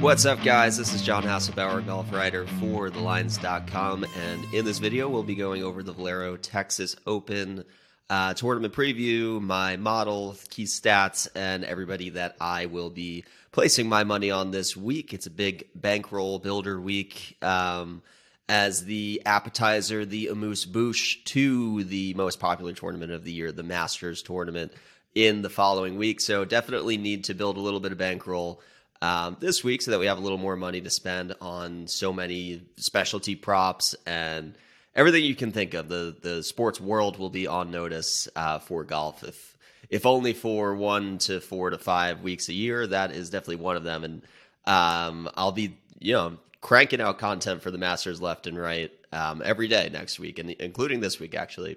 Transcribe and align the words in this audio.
What's 0.00 0.26
up, 0.26 0.44
guys? 0.44 0.78
This 0.78 0.94
is 0.94 1.02
John 1.02 1.24
Hasselbauer, 1.24 1.84
golf 1.84 2.12
writer 2.12 2.46
for 2.60 2.88
TheLines.com, 2.88 4.06
and 4.16 4.54
in 4.54 4.64
this 4.64 4.78
video, 4.78 5.08
we'll 5.08 5.24
be 5.24 5.34
going 5.34 5.64
over 5.64 5.82
the 5.82 5.92
Valero 5.92 6.36
Texas 6.36 6.94
Open 7.04 7.64
uh, 8.08 8.32
tournament 8.34 8.72
preview, 8.72 9.40
my 9.40 9.76
model, 9.76 10.36
key 10.50 10.64
stats, 10.66 11.26
and 11.34 11.64
everybody 11.64 12.10
that 12.10 12.36
I 12.40 12.66
will 12.66 12.90
be 12.90 13.24
placing 13.50 13.88
my 13.88 14.04
money 14.04 14.30
on 14.30 14.52
this 14.52 14.76
week. 14.76 15.12
It's 15.12 15.26
a 15.26 15.30
big 15.30 15.66
bankroll 15.74 16.38
builder 16.38 16.80
week. 16.80 17.36
Um, 17.42 18.02
as 18.48 18.84
the 18.84 19.20
appetizer, 19.26 20.06
the 20.06 20.28
Amuse 20.28 20.64
Bouche 20.64 21.24
to 21.24 21.82
the 21.82 22.14
most 22.14 22.38
popular 22.38 22.72
tournament 22.72 23.10
of 23.10 23.24
the 23.24 23.32
year, 23.32 23.50
the 23.50 23.64
Masters 23.64 24.22
tournament, 24.22 24.72
in 25.16 25.42
the 25.42 25.50
following 25.50 25.96
week. 25.98 26.20
So 26.20 26.44
definitely 26.44 26.98
need 26.98 27.24
to 27.24 27.34
build 27.34 27.56
a 27.56 27.60
little 27.60 27.80
bit 27.80 27.90
of 27.90 27.98
bankroll 27.98 28.62
um, 29.00 29.36
this 29.40 29.62
week 29.62 29.82
so 29.82 29.90
that 29.92 30.00
we 30.00 30.06
have 30.06 30.18
a 30.18 30.20
little 30.20 30.38
more 30.38 30.56
money 30.56 30.80
to 30.80 30.90
spend 30.90 31.34
on 31.40 31.86
so 31.86 32.12
many 32.12 32.62
specialty 32.76 33.36
props 33.36 33.94
and 34.06 34.56
everything 34.94 35.24
you 35.24 35.34
can 35.34 35.52
think 35.52 35.74
of. 35.74 35.88
The 35.88 36.16
the 36.20 36.42
sports 36.42 36.80
world 36.80 37.18
will 37.18 37.30
be 37.30 37.46
on 37.46 37.70
notice 37.70 38.28
uh, 38.34 38.58
for 38.58 38.84
golf 38.84 39.22
if 39.22 39.56
if 39.90 40.04
only 40.04 40.32
for 40.32 40.74
one 40.74 41.18
to 41.18 41.40
four 41.40 41.70
to 41.70 41.78
five 41.78 42.22
weeks 42.22 42.48
a 42.48 42.52
year. 42.52 42.86
That 42.86 43.12
is 43.12 43.30
definitely 43.30 43.56
one 43.56 43.76
of 43.76 43.84
them, 43.84 44.04
and 44.04 44.22
um, 44.66 45.30
I'll 45.34 45.52
be 45.52 45.78
you 45.98 46.14
know 46.14 46.38
cranking 46.60 47.00
out 47.00 47.18
content 47.18 47.62
for 47.62 47.70
the 47.70 47.78
Masters 47.78 48.20
left 48.20 48.46
and 48.46 48.58
right 48.58 48.90
um, 49.12 49.42
every 49.44 49.68
day 49.68 49.88
next 49.92 50.18
week, 50.18 50.38
and 50.38 50.50
including 50.50 51.00
this 51.00 51.20
week 51.20 51.34
actually. 51.34 51.76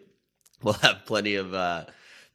We'll 0.63 0.73
have 0.75 1.05
plenty 1.07 1.35
of 1.35 1.55
uh, 1.55 1.85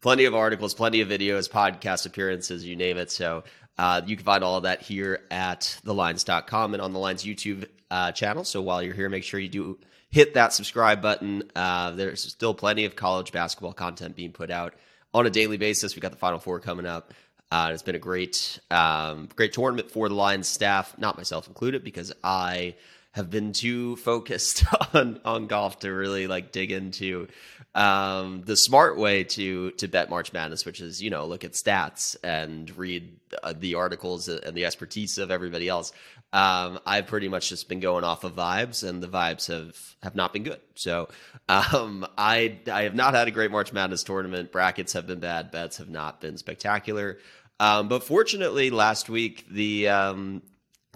plenty 0.00 0.24
of 0.24 0.34
articles, 0.34 0.74
plenty 0.74 1.00
of 1.00 1.08
videos, 1.08 1.48
podcast 1.48 2.06
appearances, 2.06 2.64
you 2.64 2.74
name 2.74 2.96
it. 2.96 3.10
So 3.12 3.44
uh, 3.78 4.02
you 4.06 4.16
can 4.16 4.24
find 4.24 4.42
all 4.42 4.56
of 4.56 4.62
that 4.64 4.82
here 4.82 5.20
at 5.30 5.78
thelines.com 5.84 6.74
and 6.74 6.82
on 6.82 6.92
the 6.92 6.98
Lines 6.98 7.24
YouTube 7.24 7.66
uh, 7.90 8.12
channel. 8.12 8.44
So 8.44 8.62
while 8.62 8.82
you're 8.82 8.94
here, 8.94 9.08
make 9.08 9.24
sure 9.24 9.38
you 9.38 9.48
do 9.48 9.78
hit 10.10 10.34
that 10.34 10.52
subscribe 10.52 11.02
button. 11.02 11.50
Uh, 11.54 11.90
there's 11.92 12.22
still 12.22 12.54
plenty 12.54 12.84
of 12.84 12.96
college 12.96 13.32
basketball 13.32 13.72
content 13.72 14.16
being 14.16 14.32
put 14.32 14.50
out 14.50 14.74
on 15.12 15.26
a 15.26 15.30
daily 15.30 15.56
basis. 15.56 15.94
We 15.94 16.00
got 16.00 16.12
the 16.12 16.18
Final 16.18 16.38
Four 16.38 16.60
coming 16.60 16.86
up. 16.86 17.12
Uh, 17.50 17.70
it's 17.72 17.82
been 17.82 17.94
a 17.94 18.00
great, 18.00 18.58
um, 18.70 19.28
great 19.36 19.52
tournament 19.52 19.90
for 19.90 20.08
the 20.08 20.14
Lines 20.14 20.48
staff, 20.48 20.98
not 20.98 21.16
myself 21.16 21.46
included, 21.46 21.84
because 21.84 22.12
I 22.24 22.74
have 23.12 23.30
been 23.30 23.52
too 23.52 23.96
focused 23.96 24.64
on 24.94 25.20
on 25.24 25.46
golf 25.46 25.78
to 25.80 25.90
really 25.90 26.26
like 26.26 26.52
dig 26.52 26.72
into 26.72 27.28
um, 27.76 28.40
the 28.46 28.56
smart 28.56 28.96
way 28.96 29.24
to 29.24 29.70
to 29.72 29.86
bet 29.86 30.08
March 30.08 30.32
Madness, 30.32 30.64
which 30.64 30.80
is 30.80 31.02
you 31.02 31.10
know 31.10 31.26
look 31.26 31.44
at 31.44 31.52
stats 31.52 32.16
and 32.24 32.74
read 32.76 33.20
uh, 33.42 33.52
the 33.56 33.74
articles 33.74 34.28
and 34.28 34.56
the 34.56 34.64
expertise 34.64 35.18
of 35.18 35.30
everybody 35.30 35.68
else. 35.68 35.92
Um, 36.32 36.80
I've 36.86 37.06
pretty 37.06 37.28
much 37.28 37.50
just 37.50 37.68
been 37.68 37.80
going 37.80 38.02
off 38.02 38.24
of 38.24 38.34
vibes, 38.34 38.82
and 38.82 39.02
the 39.02 39.08
vibes 39.08 39.48
have 39.48 39.76
have 40.02 40.16
not 40.16 40.32
been 40.32 40.42
good. 40.42 40.60
So 40.74 41.10
um, 41.50 42.06
I 42.16 42.58
I 42.72 42.84
have 42.84 42.94
not 42.94 43.12
had 43.12 43.28
a 43.28 43.30
great 43.30 43.50
March 43.50 43.74
Madness 43.74 44.04
tournament. 44.04 44.52
Brackets 44.52 44.94
have 44.94 45.06
been 45.06 45.20
bad. 45.20 45.50
Bets 45.50 45.76
have 45.76 45.90
not 45.90 46.22
been 46.22 46.38
spectacular. 46.38 47.18
Um, 47.60 47.88
but 47.88 48.04
fortunately, 48.04 48.70
last 48.70 49.10
week 49.10 49.44
the 49.50 49.88
um, 49.88 50.40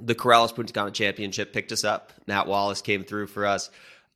the 0.01 0.15
Corales 0.15 0.55
Punta 0.55 0.73
Cana 0.73 0.93
Championship 0.93 1.53
picked 1.53 1.73
us 1.73 1.85
up. 1.85 2.15
Matt 2.27 2.47
Wallace 2.47 2.81
came 2.81 3.05
through 3.05 3.27
for 3.27 3.45
us. 3.45 3.69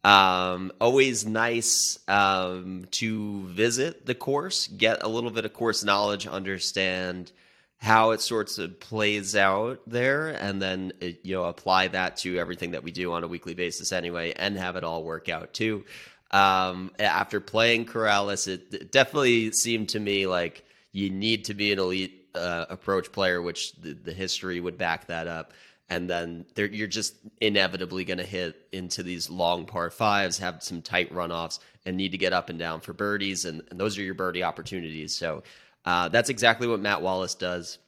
Um, 0.04 0.70
always 0.82 1.26
nice 1.26 1.98
um, 2.08 2.86
to 2.92 3.46
visit 3.46 4.04
the 4.04 4.14
course, 4.14 4.66
get 4.68 5.02
a 5.02 5.08
little 5.08 5.30
bit 5.30 5.46
of 5.46 5.54
course 5.54 5.82
knowledge, 5.82 6.26
understand 6.26 7.32
how 7.78 8.10
it 8.10 8.20
sorts 8.20 8.58
of 8.58 8.78
plays 8.80 9.34
out 9.34 9.80
there, 9.86 10.28
and 10.28 10.60
then 10.60 10.92
it, 11.00 11.20
you 11.22 11.34
know 11.34 11.44
apply 11.44 11.88
that 11.88 12.18
to 12.18 12.38
everything 12.38 12.72
that 12.72 12.82
we 12.82 12.90
do 12.90 13.12
on 13.12 13.24
a 13.24 13.28
weekly 13.28 13.54
basis 13.54 13.92
anyway, 13.92 14.34
and 14.36 14.58
have 14.58 14.76
it 14.76 14.84
all 14.84 15.04
work 15.04 15.30
out 15.30 15.54
too. 15.54 15.84
Um, 16.30 16.90
after 16.98 17.40
playing 17.40 17.86
Corales, 17.86 18.46
it, 18.46 18.74
it, 18.74 18.92
definitely 18.92 19.52
seemed 19.52 19.90
to 19.90 20.00
me 20.00 20.26
like 20.26 20.64
you 20.92 21.08
need 21.08 21.46
to 21.46 21.54
be 21.54 21.72
an 21.72 21.78
elite 21.78 22.28
uh, 22.34 22.66
approach 22.68 23.10
player, 23.10 23.40
which 23.40 23.72
the, 23.76 23.92
the 23.92 24.12
history 24.12 24.60
would 24.60 24.76
back 24.76 25.06
that 25.06 25.28
up 25.28 25.52
and 25.94 26.10
then 26.10 26.44
you're 26.56 26.88
just 26.88 27.14
inevitably 27.40 28.04
going 28.04 28.18
to 28.18 28.24
hit 28.24 28.66
into 28.72 29.04
these 29.04 29.30
long 29.30 29.64
par 29.64 29.90
fives, 29.90 30.38
have 30.38 30.60
some 30.60 30.82
tight 30.82 31.12
runoffs, 31.14 31.60
and 31.86 31.96
need 31.96 32.12
to 32.12 32.18
get 32.18 32.32
up 32.32 32.50
and 32.50 32.58
down 32.58 32.80
for 32.80 32.92
birdies, 32.92 33.44
and, 33.44 33.62
and 33.70 33.78
those 33.78 33.96
are 33.96 34.02
your 34.02 34.14
birdie 34.14 34.42
opportunities. 34.42 35.14
So 35.14 35.44
uh, 35.84 36.08
that's 36.08 36.30
exactly 36.30 36.66
what 36.66 36.80
Matt 36.80 37.00
Wallace 37.00 37.36
does. 37.36 37.78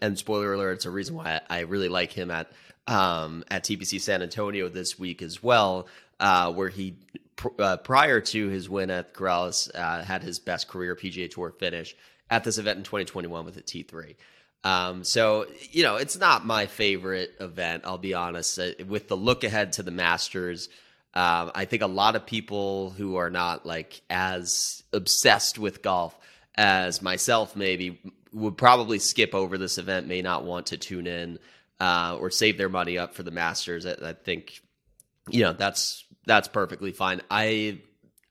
And 0.00 0.18
spoiler 0.18 0.54
alert, 0.54 0.72
it's 0.72 0.86
a 0.86 0.90
reason 0.90 1.16
why 1.16 1.42
I 1.50 1.60
really 1.60 1.90
like 1.90 2.12
him 2.12 2.30
at 2.30 2.50
um, 2.86 3.44
at 3.50 3.64
TPC 3.64 4.00
San 4.00 4.22
Antonio 4.22 4.68
this 4.68 4.98
week 4.98 5.20
as 5.20 5.42
well, 5.42 5.86
uh, 6.20 6.50
where 6.52 6.70
he 6.70 6.96
pr- 7.36 7.48
uh, 7.58 7.76
prior 7.78 8.20
to 8.20 8.48
his 8.48 8.70
win 8.70 8.90
at 8.90 9.12
Corales 9.12 9.70
uh, 9.74 10.02
had 10.02 10.22
his 10.22 10.38
best 10.38 10.68
career 10.68 10.96
PGA 10.96 11.30
Tour 11.30 11.50
finish 11.50 11.94
at 12.30 12.44
this 12.44 12.56
event 12.56 12.78
in 12.78 12.84
2021 12.84 13.44
with 13.44 13.56
a 13.58 13.62
T3. 13.62 14.16
Um, 14.64 15.04
so 15.04 15.46
you 15.70 15.82
know, 15.82 15.96
it's 15.96 16.18
not 16.18 16.46
my 16.46 16.66
favorite 16.66 17.34
event. 17.38 17.82
I'll 17.86 17.98
be 17.98 18.14
honest. 18.14 18.58
Uh, 18.58 18.70
with 18.86 19.08
the 19.08 19.16
look 19.16 19.44
ahead 19.44 19.74
to 19.74 19.82
the 19.82 19.90
Masters, 19.90 20.68
um, 21.12 21.52
I 21.54 21.66
think 21.66 21.82
a 21.82 21.86
lot 21.86 22.16
of 22.16 22.26
people 22.26 22.90
who 22.90 23.16
are 23.16 23.30
not 23.30 23.66
like 23.66 24.00
as 24.10 24.82
obsessed 24.92 25.58
with 25.58 25.82
golf 25.82 26.18
as 26.56 27.02
myself, 27.02 27.54
maybe 27.54 28.00
would 28.32 28.56
probably 28.56 28.98
skip 28.98 29.34
over 29.34 29.58
this 29.58 29.78
event. 29.78 30.06
May 30.06 30.22
not 30.22 30.44
want 30.44 30.66
to 30.66 30.78
tune 30.78 31.06
in 31.06 31.38
uh, 31.78 32.16
or 32.18 32.30
save 32.30 32.58
their 32.58 32.68
money 32.68 32.98
up 32.98 33.14
for 33.14 33.22
the 33.22 33.30
Masters. 33.30 33.86
I, 33.86 33.96
I 34.02 34.12
think 34.14 34.60
you 35.28 35.42
know 35.42 35.52
that's 35.52 36.04
that's 36.26 36.48
perfectly 36.48 36.92
fine. 36.92 37.20
I 37.30 37.80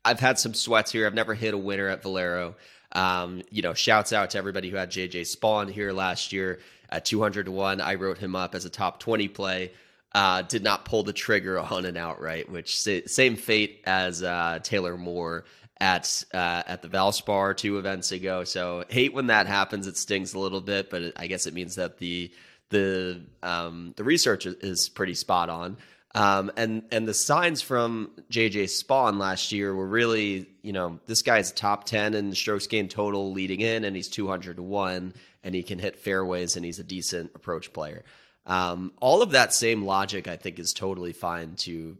I've 0.04 0.20
had 0.20 0.38
some 0.38 0.54
sweats 0.54 0.92
here. 0.92 1.06
I've 1.06 1.14
never 1.14 1.34
hit 1.34 1.54
a 1.54 1.58
winner 1.58 1.88
at 1.88 2.02
Valero. 2.02 2.56
Um, 2.94 3.42
you 3.50 3.62
know, 3.62 3.74
shouts 3.74 4.12
out 4.12 4.30
to 4.30 4.38
everybody 4.38 4.70
who 4.70 4.76
had 4.76 4.90
JJ 4.90 5.22
Spaun 5.22 5.70
here 5.70 5.92
last 5.92 6.32
year 6.32 6.60
at 6.90 7.04
200 7.04 7.46
to 7.46 7.52
1. 7.52 7.80
I 7.80 7.94
wrote 7.94 8.18
him 8.18 8.36
up 8.36 8.54
as 8.54 8.64
a 8.64 8.70
top 8.70 9.00
20 9.00 9.28
play. 9.28 9.72
Uh, 10.12 10.42
did 10.42 10.62
not 10.62 10.84
pull 10.84 11.02
the 11.02 11.12
trigger 11.12 11.58
on 11.58 11.84
an 11.84 11.96
outright, 11.96 12.48
which 12.48 12.78
same 12.78 13.34
fate 13.34 13.82
as 13.84 14.22
uh, 14.22 14.60
Taylor 14.62 14.96
Moore 14.96 15.44
at 15.80 16.24
uh, 16.32 16.62
at 16.66 16.82
the 16.82 16.88
Valspar 16.88 17.56
two 17.56 17.78
events 17.78 18.12
ago. 18.12 18.44
So 18.44 18.84
hate 18.88 19.12
when 19.12 19.26
that 19.26 19.46
happens. 19.46 19.86
It 19.86 19.96
stings 19.96 20.34
a 20.34 20.38
little 20.38 20.60
bit, 20.60 20.88
but 20.88 21.12
I 21.16 21.26
guess 21.26 21.46
it 21.46 21.54
means 21.54 21.74
that 21.74 21.98
the 21.98 22.30
the 22.70 23.22
um, 23.42 23.92
the 23.96 24.04
research 24.04 24.46
is 24.46 24.88
pretty 24.88 25.14
spot 25.14 25.48
on. 25.48 25.76
Um, 26.14 26.52
and 26.56 26.84
and 26.92 27.08
the 27.08 27.14
signs 27.14 27.60
from 27.60 28.10
JJ 28.30 28.64
Spaun 28.64 29.18
last 29.18 29.50
year 29.50 29.74
were 29.74 29.86
really, 29.86 30.46
you 30.62 30.72
know, 30.72 31.00
this 31.06 31.22
guy's 31.22 31.50
top 31.50 31.84
ten 31.84 32.14
in 32.14 32.32
strokes 32.34 32.68
gained 32.68 32.90
total 32.90 33.32
leading 33.32 33.60
in, 33.60 33.84
and 33.84 33.96
he's 33.96 34.08
two 34.08 34.28
hundred 34.28 34.56
to 34.56 34.62
one, 34.62 35.14
and 35.42 35.54
he 35.54 35.64
can 35.64 35.78
hit 35.80 35.96
fairways, 35.96 36.54
and 36.54 36.64
he's 36.64 36.78
a 36.78 36.84
decent 36.84 37.32
approach 37.34 37.72
player. 37.72 38.04
Um, 38.46 38.92
all 39.00 39.22
of 39.22 39.32
that 39.32 39.52
same 39.54 39.84
logic, 39.84 40.28
I 40.28 40.36
think, 40.36 40.58
is 40.58 40.72
totally 40.72 41.12
fine 41.12 41.56
to 41.56 41.98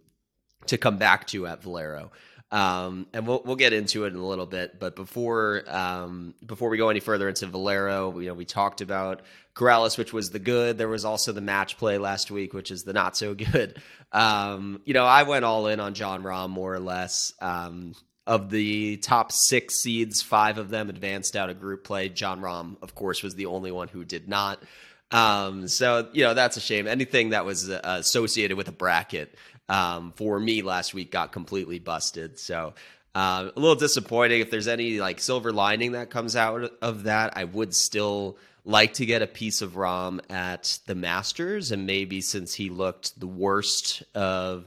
to 0.67 0.79
come 0.79 0.97
back 0.97 1.27
to 1.29 1.47
at 1.47 1.63
Valero. 1.63 2.13
Um, 2.51 3.07
and 3.13 3.27
we'll 3.27 3.43
we'll 3.45 3.57
get 3.57 3.73
into 3.73 4.05
it 4.05 4.13
in 4.13 4.17
a 4.17 4.27
little 4.27 4.47
bit. 4.47 4.79
But 4.79 4.95
before 4.95 5.65
um, 5.67 6.35
before 6.45 6.69
we 6.69 6.79
go 6.79 6.89
any 6.89 7.01
further 7.01 7.29
into 7.29 7.47
Valero, 7.47 8.19
you 8.19 8.29
know, 8.29 8.35
we 8.35 8.45
talked 8.45 8.81
about 8.81 9.23
Corales, 9.55 9.99
which 9.99 10.13
was 10.13 10.31
the 10.31 10.39
good. 10.39 10.79
There 10.79 10.89
was 10.89 11.05
also 11.05 11.33
the 11.33 11.41
match 11.41 11.77
play 11.79 11.99
last 11.99 12.31
week, 12.31 12.53
which 12.53 12.71
is 12.71 12.83
the 12.85 12.93
not 12.93 13.17
so 13.17 13.35
good. 13.53 13.81
Um, 14.13 14.81
you 14.85 14.95
know, 14.95 15.05
I 15.05 15.25
went 15.25 15.45
all 15.45 15.67
in 15.67 15.81
on 15.81 15.95
Jon 15.95 16.23
Rahm 16.23 16.51
more 16.51 16.73
or 16.73 16.81
less. 16.81 17.33
Um, 17.41 17.95
of 18.27 18.49
the 18.49 18.97
top 18.99 19.33
six 19.33 19.83
seeds, 19.83 20.23
five 20.23 20.57
of 20.57 20.71
them 20.71 20.89
advanced 20.89 21.37
out 21.37 21.51
of 21.51 21.61
group 21.61 21.85
play. 21.85 22.09
Jon 22.09 22.41
Rahm, 22.41 22.77
of 22.83 22.95
course, 22.95 23.23
was 23.23 23.35
the 23.35 23.47
only 23.47 23.71
one 23.71 23.89
who 23.89 24.05
did 24.05 24.29
not. 24.29 24.63
Um, 25.11 25.69
so 25.69 26.09
you 26.13 26.25
know 26.25 26.35
that's 26.35 26.57
a 26.57 26.61
shame. 26.61 26.87
Anything 26.87 27.31
that 27.31 27.45
was 27.45 27.71
uh, 27.71 27.81
associated 27.85 28.57
with 28.57 28.69
a 28.69 28.73
bracket 28.73 29.37
um, 29.69 30.13
for 30.17 30.39
me 30.39 30.63
last 30.63 30.95
week 30.95 31.11
got 31.11 31.33
completely 31.33 31.79
busted. 31.79 32.39
So 32.39 32.75
uh, 33.15 33.51
a 33.55 33.61
little 33.61 33.77
disappointing. 33.77 34.41
If 34.41 34.51
there's 34.51 34.69
any 34.69 34.99
like 34.99 35.21
silver 35.21 35.53
lining 35.53 35.93
that 35.93 36.11
comes 36.11 36.37
out 36.37 36.73
of 36.83 37.05
that, 37.05 37.37
I 37.37 37.45
would 37.45 37.75
still 37.75 38.39
like 38.65 38.95
to 38.95 39.07
get 39.07 39.23
a 39.23 39.27
piece 39.27 39.63
of 39.63 39.73
Rahm 39.73 40.21
at 40.31 40.79
the 40.87 40.95
Masters, 40.95 41.71
and 41.71 41.87
maybe 41.87 42.21
since 42.21 42.55
he 42.55 42.71
looked 42.71 43.19
the 43.21 43.27
worst 43.27 44.03
of 44.15 44.67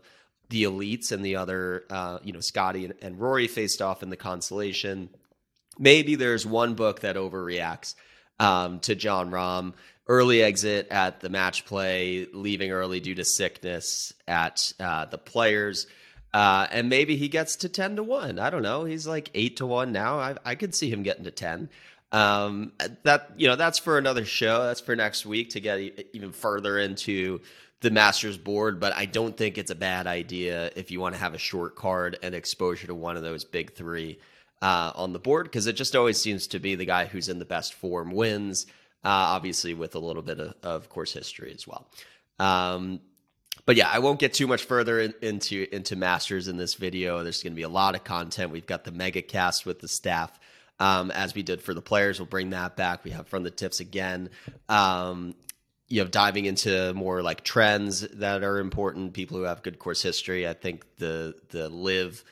the 0.49 0.63
elites 0.63 1.11
and 1.11 1.25
the 1.25 1.35
other, 1.35 1.83
uh, 1.89 2.19
you 2.23 2.31
know, 2.31 2.39
Scotty 2.39 2.85
and, 2.85 2.93
and, 3.01 3.19
Rory 3.19 3.47
faced 3.47 3.81
off 3.81 4.01
in 4.01 4.09
the 4.09 4.15
consolation, 4.15 5.09
maybe 5.77 6.15
there's 6.15 6.45
one 6.45 6.75
book 6.75 7.01
that 7.01 7.17
overreacts 7.17 7.95
um, 8.39 8.79
to 8.81 8.95
Jon 8.95 9.29
Rahm. 9.29 9.73
Early 10.07 10.41
exit 10.41 10.87
at 10.89 11.19
the 11.19 11.29
match 11.29 11.65
play, 11.65 12.27
leaving 12.33 12.71
early 12.71 12.99
due 12.99 13.15
to 13.15 13.25
sickness 13.25 14.13
at 14.27 14.71
uh, 14.79 15.05
the 15.05 15.17
players. 15.17 15.87
Uh, 16.33 16.67
and 16.71 16.87
maybe 16.89 17.15
he 17.17 17.27
gets 17.27 17.57
to 17.57 17.69
10 17.69 17.97
to 17.97 18.03
1. 18.03 18.39
I 18.39 18.49
don't 18.49 18.61
know. 18.61 18.85
He's 18.85 19.07
like 19.07 19.29
8 19.33 19.57
to 19.57 19.65
1 19.65 19.91
now. 19.91 20.19
I, 20.19 20.35
I 20.45 20.55
could 20.55 20.73
see 20.75 20.89
him 20.89 21.03
getting 21.03 21.23
to 21.25 21.31
10. 21.31 21.69
um, 22.11 22.71
that 23.03 23.31
you 23.35 23.47
know 23.47 23.55
that's 23.57 23.79
for 23.79 23.97
another 23.97 24.23
show. 24.25 24.63
That's 24.63 24.79
for 24.79 24.95
next 24.95 25.25
week 25.25 25.49
to 25.51 25.59
get 25.59 26.07
even 26.13 26.31
further 26.31 26.79
into 26.79 27.41
the 27.81 27.91
Masters 27.91 28.37
board. 28.37 28.79
But 28.79 28.93
I 28.93 29.05
don't 29.05 29.35
think 29.35 29.57
it's 29.57 29.71
a 29.71 29.75
bad 29.75 30.07
idea 30.07 30.71
if 30.75 30.89
you 30.91 30.99
want 31.01 31.15
to 31.15 31.19
have 31.19 31.33
a 31.33 31.37
short 31.39 31.75
card 31.75 32.17
and 32.23 32.33
exposure 32.33 32.87
to 32.87 32.95
one 32.95 33.17
of 33.17 33.23
those 33.23 33.43
big 33.43 33.73
three 33.73 34.19
uh, 34.61 34.91
on 34.95 35.11
the 35.13 35.19
board 35.19 35.45
because 35.45 35.67
it 35.67 35.73
just 35.73 35.95
always 35.95 36.19
seems 36.19 36.47
to 36.47 36.59
be 36.59 36.75
the 36.75 36.85
guy 36.85 37.05
who's 37.05 37.29
in 37.29 37.39
the 37.39 37.45
best 37.45 37.73
form 37.73 38.11
wins. 38.11 38.65
Uh, 39.07 39.09
obviously, 39.09 39.73
with 39.73 39.95
a 39.95 39.99
little 39.99 40.21
bit 40.21 40.37
of, 40.37 40.53
of 40.63 40.89
course 40.89 41.13
history 41.13 41.53
as 41.55 41.65
well. 41.65 41.87
Um, 42.39 42.99
but 43.65 43.77
yeah, 43.77 43.89
I 43.89 43.99
won't 43.99 44.19
get 44.19 44.33
too 44.33 44.47
much 44.47 44.65
further 44.65 44.99
in, 44.99 45.13
into 45.21 45.65
into 45.71 45.95
Masters 45.95 46.49
in 46.49 46.57
this 46.57 46.73
video. 46.73 47.23
There's 47.23 47.41
going 47.41 47.53
to 47.53 47.55
be 47.55 47.61
a 47.61 47.69
lot 47.69 47.95
of 47.95 48.03
content. 48.03 48.51
We've 48.51 48.65
got 48.65 48.83
the 48.83 48.91
mega 48.91 49.21
cast 49.21 49.65
with 49.65 49.79
the 49.79 49.87
staff. 49.87 50.37
Um, 50.81 51.09
as 51.11 51.33
we 51.33 51.41
did 51.41 51.61
for 51.61 51.73
the 51.73 51.81
players, 51.81 52.19
we'll 52.19 52.25
bring 52.25 52.49
that 52.49 52.75
back. 52.75 53.05
We 53.05 53.11
have 53.11 53.29
from 53.29 53.43
the 53.43 53.49
tips 53.49 53.79
again. 53.79 54.29
Um, 54.67 55.35
you 55.87 56.03
know, 56.03 56.09
diving 56.09 56.43
into 56.43 56.93
more 56.93 57.21
like 57.21 57.45
trends 57.45 58.01
that 58.01 58.43
are 58.43 58.59
important. 58.59 59.13
People 59.13 59.37
who 59.37 59.43
have 59.43 59.63
good 59.63 59.79
course 59.79 60.01
history. 60.01 60.45
I 60.45 60.51
think 60.51 60.85
the 60.97 61.33
the 61.51 61.69
LIV 61.69 62.25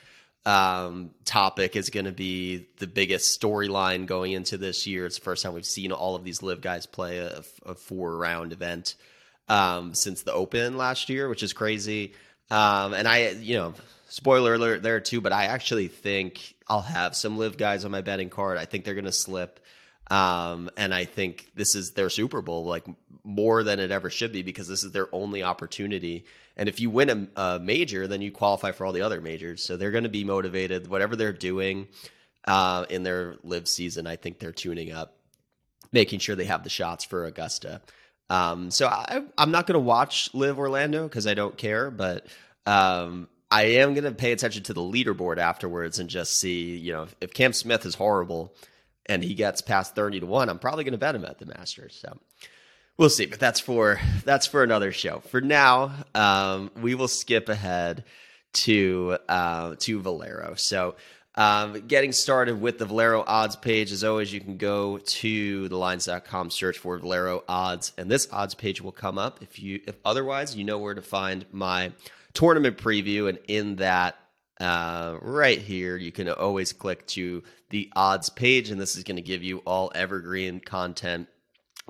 um, 0.46 1.10
topic 1.24 1.74
is 1.74 1.90
going 1.90 2.06
to 2.06 2.12
be 2.12 2.68
the 2.78 2.86
biggest 2.86 3.38
storyline 3.38 4.06
going 4.06 4.32
into 4.32 4.56
this 4.56 4.86
year. 4.86 5.04
It's 5.04 5.18
the 5.18 5.24
first 5.24 5.42
time 5.42 5.52
we've 5.54 5.66
seen 5.66 5.90
all 5.90 6.14
of 6.14 6.22
these 6.22 6.40
LIV 6.40 6.60
guys 6.60 6.86
play 6.86 7.18
a, 7.18 7.42
a 7.66 7.74
four 7.74 8.16
round 8.16 8.52
event 8.52 8.94
um, 9.48 9.92
since 9.92 10.22
the 10.22 10.32
Open 10.32 10.78
last 10.78 11.08
year, 11.08 11.28
which 11.28 11.42
is 11.42 11.52
crazy. 11.52 12.14
Um, 12.48 12.94
and 12.94 13.08
I, 13.08 13.30
you 13.30 13.56
know, 13.56 13.74
spoiler 14.08 14.54
alert 14.54 14.84
there 14.84 15.00
too, 15.00 15.20
but 15.20 15.32
I 15.32 15.46
actually 15.46 15.88
think 15.88 16.54
I'll 16.68 16.80
have 16.80 17.16
some 17.16 17.38
LIV 17.38 17.58
guys 17.58 17.84
on 17.84 17.90
my 17.90 18.00
betting 18.00 18.30
card. 18.30 18.56
I 18.56 18.66
think 18.66 18.84
they're 18.84 18.94
going 18.94 19.04
to 19.04 19.12
slip. 19.12 19.58
Um, 20.10 20.70
and 20.76 20.94
I 20.94 21.04
think 21.04 21.50
this 21.54 21.74
is 21.74 21.92
their 21.92 22.10
Super 22.10 22.40
Bowl, 22.40 22.64
like 22.64 22.86
more 23.24 23.62
than 23.64 23.80
it 23.80 23.90
ever 23.90 24.08
should 24.08 24.32
be, 24.32 24.42
because 24.42 24.68
this 24.68 24.84
is 24.84 24.92
their 24.92 25.08
only 25.12 25.42
opportunity. 25.42 26.24
And 26.56 26.68
if 26.68 26.80
you 26.80 26.90
win 26.90 27.28
a, 27.36 27.40
a 27.40 27.58
major, 27.58 28.06
then 28.06 28.22
you 28.22 28.30
qualify 28.30 28.72
for 28.72 28.86
all 28.86 28.92
the 28.92 29.02
other 29.02 29.20
majors. 29.20 29.64
So 29.64 29.76
they're 29.76 29.90
going 29.90 30.04
to 30.04 30.10
be 30.10 30.24
motivated. 30.24 30.86
Whatever 30.86 31.16
they're 31.16 31.32
doing 31.32 31.88
uh, 32.46 32.86
in 32.88 33.02
their 33.02 33.36
LIV 33.42 33.68
season, 33.68 34.06
I 34.06 34.16
think 34.16 34.38
they're 34.38 34.52
tuning 34.52 34.92
up, 34.92 35.16
making 35.92 36.20
sure 36.20 36.36
they 36.36 36.44
have 36.44 36.62
the 36.62 36.70
shots 36.70 37.04
for 37.04 37.24
Augusta. 37.24 37.80
Um, 38.30 38.70
so 38.70 38.86
I, 38.86 39.22
am 39.38 39.50
not 39.50 39.66
going 39.66 39.74
to 39.74 39.80
watch 39.80 40.30
LIV 40.34 40.58
Orlando 40.58 41.04
because 41.04 41.26
I 41.26 41.34
don't 41.34 41.56
care, 41.56 41.90
but 41.90 42.26
um, 42.64 43.28
I 43.50 43.64
am 43.64 43.94
going 43.94 44.04
to 44.04 44.12
pay 44.12 44.32
attention 44.32 44.62
to 44.64 44.74
the 44.74 44.80
leaderboard 44.80 45.38
afterwards 45.38 45.98
and 45.98 46.08
just 46.08 46.40
see, 46.40 46.76
you 46.76 46.92
know, 46.92 47.04
if, 47.04 47.16
if 47.20 47.34
Cam 47.34 47.52
Smith 47.52 47.86
is 47.86 47.94
horrible 47.94 48.54
and 49.08 49.22
he 49.22 49.34
gets 49.34 49.60
past 49.60 49.94
30 49.94 50.20
to 50.20 50.26
1, 50.26 50.48
I'm 50.48 50.58
probably 50.58 50.84
going 50.84 50.92
to 50.92 50.98
bet 50.98 51.14
him 51.14 51.24
at 51.24 51.38
the 51.38 51.46
Masters. 51.46 51.98
So 52.00 52.18
we'll 52.96 53.10
see, 53.10 53.26
but 53.26 53.38
that's 53.38 53.60
for 53.60 54.00
that's 54.24 54.46
for 54.46 54.62
another 54.62 54.92
show. 54.92 55.20
For 55.20 55.40
now, 55.40 55.92
um, 56.14 56.70
we 56.80 56.94
will 56.94 57.08
skip 57.08 57.48
ahead 57.48 58.04
to 58.52 59.18
uh, 59.28 59.76
to 59.80 60.00
Valero. 60.00 60.54
So 60.56 60.96
um, 61.36 61.86
getting 61.86 62.12
started 62.12 62.60
with 62.60 62.78
the 62.78 62.86
Valero 62.86 63.22
odds 63.26 63.56
page, 63.56 63.92
as 63.92 64.02
always, 64.02 64.32
you 64.32 64.40
can 64.40 64.56
go 64.56 64.96
to 64.96 65.68
thelines.com, 65.68 66.50
search 66.50 66.78
for 66.78 66.96
Valero 66.98 67.44
odds, 67.46 67.92
and 67.98 68.10
this 68.10 68.26
odds 68.32 68.54
page 68.54 68.80
will 68.80 68.92
come 68.92 69.18
up. 69.18 69.42
If 69.42 69.58
you, 69.60 69.80
if 69.86 69.96
otherwise, 70.04 70.56
you 70.56 70.64
know 70.64 70.78
where 70.78 70.94
to 70.94 71.02
find 71.02 71.44
my 71.52 71.92
tournament 72.32 72.78
preview, 72.78 73.28
and 73.28 73.38
in 73.48 73.76
that 73.76 74.16
uh, 74.60 75.18
right 75.20 75.58
here, 75.60 75.96
you 75.96 76.12
can 76.12 76.28
always 76.28 76.72
click 76.72 77.06
to 77.08 77.42
the 77.70 77.90
odds 77.94 78.30
page, 78.30 78.70
and 78.70 78.80
this 78.80 78.96
is 78.96 79.04
going 79.04 79.16
to 79.16 79.22
give 79.22 79.42
you 79.42 79.58
all 79.58 79.92
evergreen 79.94 80.60
content, 80.60 81.28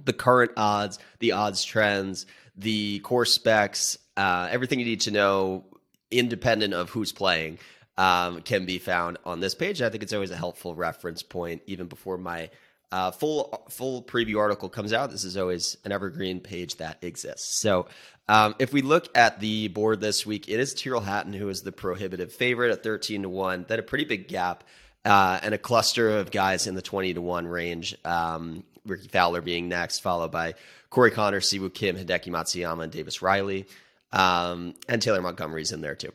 the 0.05 0.13
current 0.13 0.53
odds, 0.57 0.99
the 1.21 1.33
odds 1.33 1.65
trends, 1.65 2.27
the 2.57 2.99
course 3.01 3.33
specs, 3.33 3.99
uh, 4.17 4.49
everything 4.51 4.79
you 4.79 4.85
need 4.85 5.03
to 5.03 5.11
know, 5.11 5.65
independent 6.11 6.75
of 6.75 6.91
who's 6.91 7.13
playing, 7.13 7.59
um, 7.99 8.43
can 8.43 8.67
be 8.67 8.79
found 8.79 9.19
on 9.25 9.41
this 9.41 9.55
page. 9.55 9.81
I 9.81 9.89
think 9.89 10.03
it's 10.03 10.13
always 10.13 10.31
a 10.31 10.37
helpful 10.37 10.75
reference 10.75 11.23
point, 11.23 11.63
even 11.67 11.87
before 11.87 12.19
my 12.19 12.51
uh, 12.93 13.11
full 13.11 13.67
full 13.71 14.03
preview 14.03 14.39
article 14.39 14.69
comes 14.69 14.93
out. 14.93 15.11
This 15.11 15.25
is 15.25 15.37
always 15.37 15.77
an 15.85 15.93
evergreen 15.93 16.41
page 16.41 16.77
that 16.77 16.99
exists. 17.03 17.61
So 17.61 17.87
um, 18.29 18.55
if 18.59 18.73
we 18.73 18.83
look 18.83 19.09
at 19.17 19.41
the 19.41 19.69
board 19.69 20.01
this 20.01 20.25
week, 20.25 20.49
it 20.49 20.61
is 20.61 20.75
Tyrrell 20.75 21.01
Hatton 21.01 21.33
who 21.33 21.49
is 21.49 21.63
the 21.63 21.73
prohibitive 21.73 22.33
favorite 22.33 22.73
at 22.73 22.83
13 22.83 23.23
to 23.23 23.29
1. 23.29 23.67
Then 23.69 23.79
a 23.79 23.83
pretty 23.83 24.05
big 24.05 24.29
gap 24.29 24.65
uh, 25.05 25.39
and 25.43 25.55
a 25.55 25.59
cluster 25.59 26.19
of 26.19 26.31
guys 26.31 26.67
in 26.67 26.75
the 26.75 26.83
20 26.83 27.15
to 27.15 27.21
1 27.21 27.47
range. 27.47 27.97
Um, 28.05 28.65
Rickie 28.85 29.09
Fowler 29.09 29.41
being 29.41 29.69
next, 29.69 30.01
followed 30.01 30.31
by 30.31 30.55
Corey 30.91 31.11
Connor, 31.11 31.41
Si 31.41 31.59
Woo 31.59 31.71
Kim, 31.71 31.97
Hideki 31.97 32.29
Matsuyama, 32.29 32.85
and 32.85 32.93
Davis 32.93 33.21
Riley. 33.21 33.67
Um, 34.13 34.75
and 34.89 35.03
Taylor 35.03 35.21
Montgomery's 35.21 35.73
in 35.73 35.81
there 35.81 35.97
too. 35.97 36.13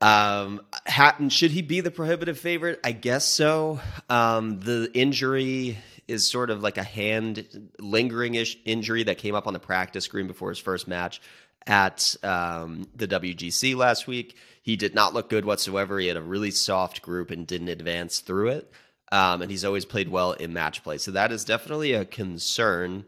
Um, 0.00 0.60
Hatton, 0.86 1.30
should 1.30 1.50
he 1.50 1.62
be 1.62 1.80
the 1.80 1.90
prohibitive 1.90 2.38
favorite? 2.38 2.80
I 2.84 2.92
guess 2.92 3.24
so. 3.24 3.80
Um, 4.10 4.60
the 4.60 4.90
injury 4.92 5.78
is 6.06 6.30
sort 6.30 6.50
of 6.50 6.62
like 6.62 6.76
a 6.76 6.82
hand 6.82 7.70
lingering 7.78 8.34
ish 8.34 8.58
injury 8.64 9.04
that 9.04 9.18
came 9.18 9.34
up 9.34 9.46
on 9.46 9.54
the 9.54 9.58
practice 9.58 10.04
screen 10.04 10.26
before 10.26 10.50
his 10.50 10.58
first 10.58 10.86
match 10.86 11.20
at 11.66 12.14
um, 12.22 12.86
the 12.94 13.08
WGC 13.08 13.74
last 13.74 14.06
week. 14.06 14.36
He 14.62 14.76
did 14.76 14.94
not 14.94 15.14
look 15.14 15.30
good 15.30 15.44
whatsoever. 15.44 15.98
He 15.98 16.08
had 16.08 16.16
a 16.16 16.22
really 16.22 16.50
soft 16.50 17.02
group 17.02 17.30
and 17.30 17.46
didn't 17.46 17.68
advance 17.68 18.20
through 18.20 18.48
it. 18.48 18.70
Um, 19.12 19.42
and 19.42 19.50
he's 19.50 19.64
always 19.64 19.84
played 19.84 20.08
well 20.08 20.32
in 20.32 20.52
match 20.52 20.82
play. 20.82 20.98
So 20.98 21.12
that 21.12 21.32
is 21.32 21.44
definitely 21.44 21.92
a 21.92 22.04
concern. 22.04 23.04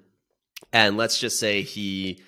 And 0.72 0.96
let's 0.96 1.18
just 1.18 1.38
say 1.38 1.62
he 1.62 2.22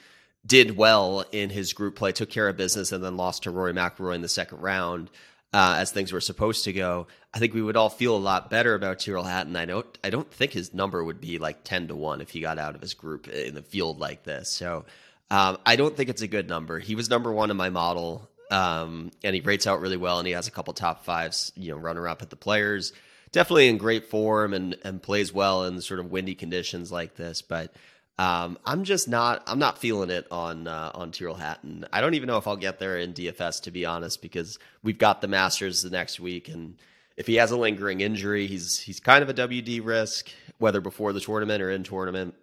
did 0.48 0.76
well 0.76 1.24
in 1.30 1.50
his 1.50 1.74
group 1.74 1.94
play, 1.94 2.10
took 2.10 2.30
care 2.30 2.48
of 2.48 2.56
business, 2.56 2.90
and 2.90 3.04
then 3.04 3.16
lost 3.16 3.44
to 3.44 3.50
Rory 3.50 3.74
McIlroy 3.74 4.16
in 4.16 4.22
the 4.22 4.28
second 4.28 4.60
round. 4.60 5.10
Uh, 5.50 5.76
as 5.78 5.90
things 5.90 6.12
were 6.12 6.20
supposed 6.20 6.64
to 6.64 6.74
go, 6.74 7.06
I 7.32 7.38
think 7.38 7.54
we 7.54 7.62
would 7.62 7.76
all 7.76 7.88
feel 7.88 8.14
a 8.14 8.18
lot 8.18 8.50
better 8.50 8.74
about 8.74 8.98
Tyrrell 8.98 9.24
Hatton. 9.24 9.56
I 9.56 9.64
don't, 9.64 9.98
I 10.04 10.10
don't 10.10 10.30
think 10.30 10.52
his 10.52 10.74
number 10.74 11.02
would 11.02 11.22
be 11.22 11.38
like 11.38 11.64
ten 11.64 11.88
to 11.88 11.94
one 11.94 12.20
if 12.20 12.30
he 12.30 12.40
got 12.40 12.58
out 12.58 12.74
of 12.74 12.82
his 12.82 12.92
group 12.92 13.28
in 13.28 13.54
the 13.54 13.62
field 13.62 13.98
like 13.98 14.24
this. 14.24 14.50
So 14.50 14.84
um, 15.30 15.56
I 15.64 15.76
don't 15.76 15.96
think 15.96 16.10
it's 16.10 16.20
a 16.20 16.28
good 16.28 16.48
number. 16.48 16.78
He 16.78 16.94
was 16.94 17.08
number 17.08 17.32
one 17.32 17.50
in 17.50 17.56
my 17.56 17.70
model, 17.70 18.28
um, 18.50 19.10
and 19.24 19.34
he 19.34 19.40
rates 19.40 19.66
out 19.66 19.80
really 19.80 19.96
well, 19.96 20.18
and 20.18 20.26
he 20.26 20.34
has 20.34 20.48
a 20.48 20.50
couple 20.50 20.74
top 20.74 21.04
fives, 21.04 21.50
you 21.56 21.70
know, 21.70 21.78
runner 21.78 22.06
up 22.08 22.20
at 22.20 22.28
the 22.28 22.36
players. 22.36 22.92
Definitely 23.32 23.68
in 23.68 23.78
great 23.78 24.10
form 24.10 24.52
and 24.52 24.76
and 24.84 25.02
plays 25.02 25.32
well 25.32 25.64
in 25.64 25.80
sort 25.80 26.00
of 26.00 26.10
windy 26.10 26.34
conditions 26.34 26.92
like 26.92 27.14
this, 27.16 27.42
but. 27.42 27.72
Um, 28.18 28.58
I'm 28.66 28.82
just 28.82 29.08
not. 29.08 29.42
I'm 29.46 29.60
not 29.60 29.78
feeling 29.78 30.10
it 30.10 30.26
on 30.30 30.66
uh, 30.66 30.90
on 30.94 31.12
Tyrrell 31.12 31.36
Hatton. 31.36 31.86
I 31.92 32.00
don't 32.00 32.14
even 32.14 32.26
know 32.26 32.36
if 32.36 32.48
I'll 32.48 32.56
get 32.56 32.80
there 32.80 32.98
in 32.98 33.14
DFS 33.14 33.62
to 33.62 33.70
be 33.70 33.86
honest, 33.86 34.20
because 34.20 34.58
we've 34.82 34.98
got 34.98 35.20
the 35.20 35.28
Masters 35.28 35.82
the 35.82 35.90
next 35.90 36.18
week, 36.18 36.48
and 36.48 36.76
if 37.16 37.26
he 37.26 37.36
has 37.36 37.52
a 37.52 37.56
lingering 37.56 38.00
injury, 38.00 38.46
he's 38.46 38.78
he's 38.78 38.98
kind 38.98 39.22
of 39.22 39.28
a 39.28 39.34
WD 39.34 39.84
risk, 39.84 40.30
whether 40.58 40.80
before 40.80 41.12
the 41.12 41.20
tournament 41.20 41.62
or 41.62 41.70
in 41.70 41.84
tournament. 41.84 42.34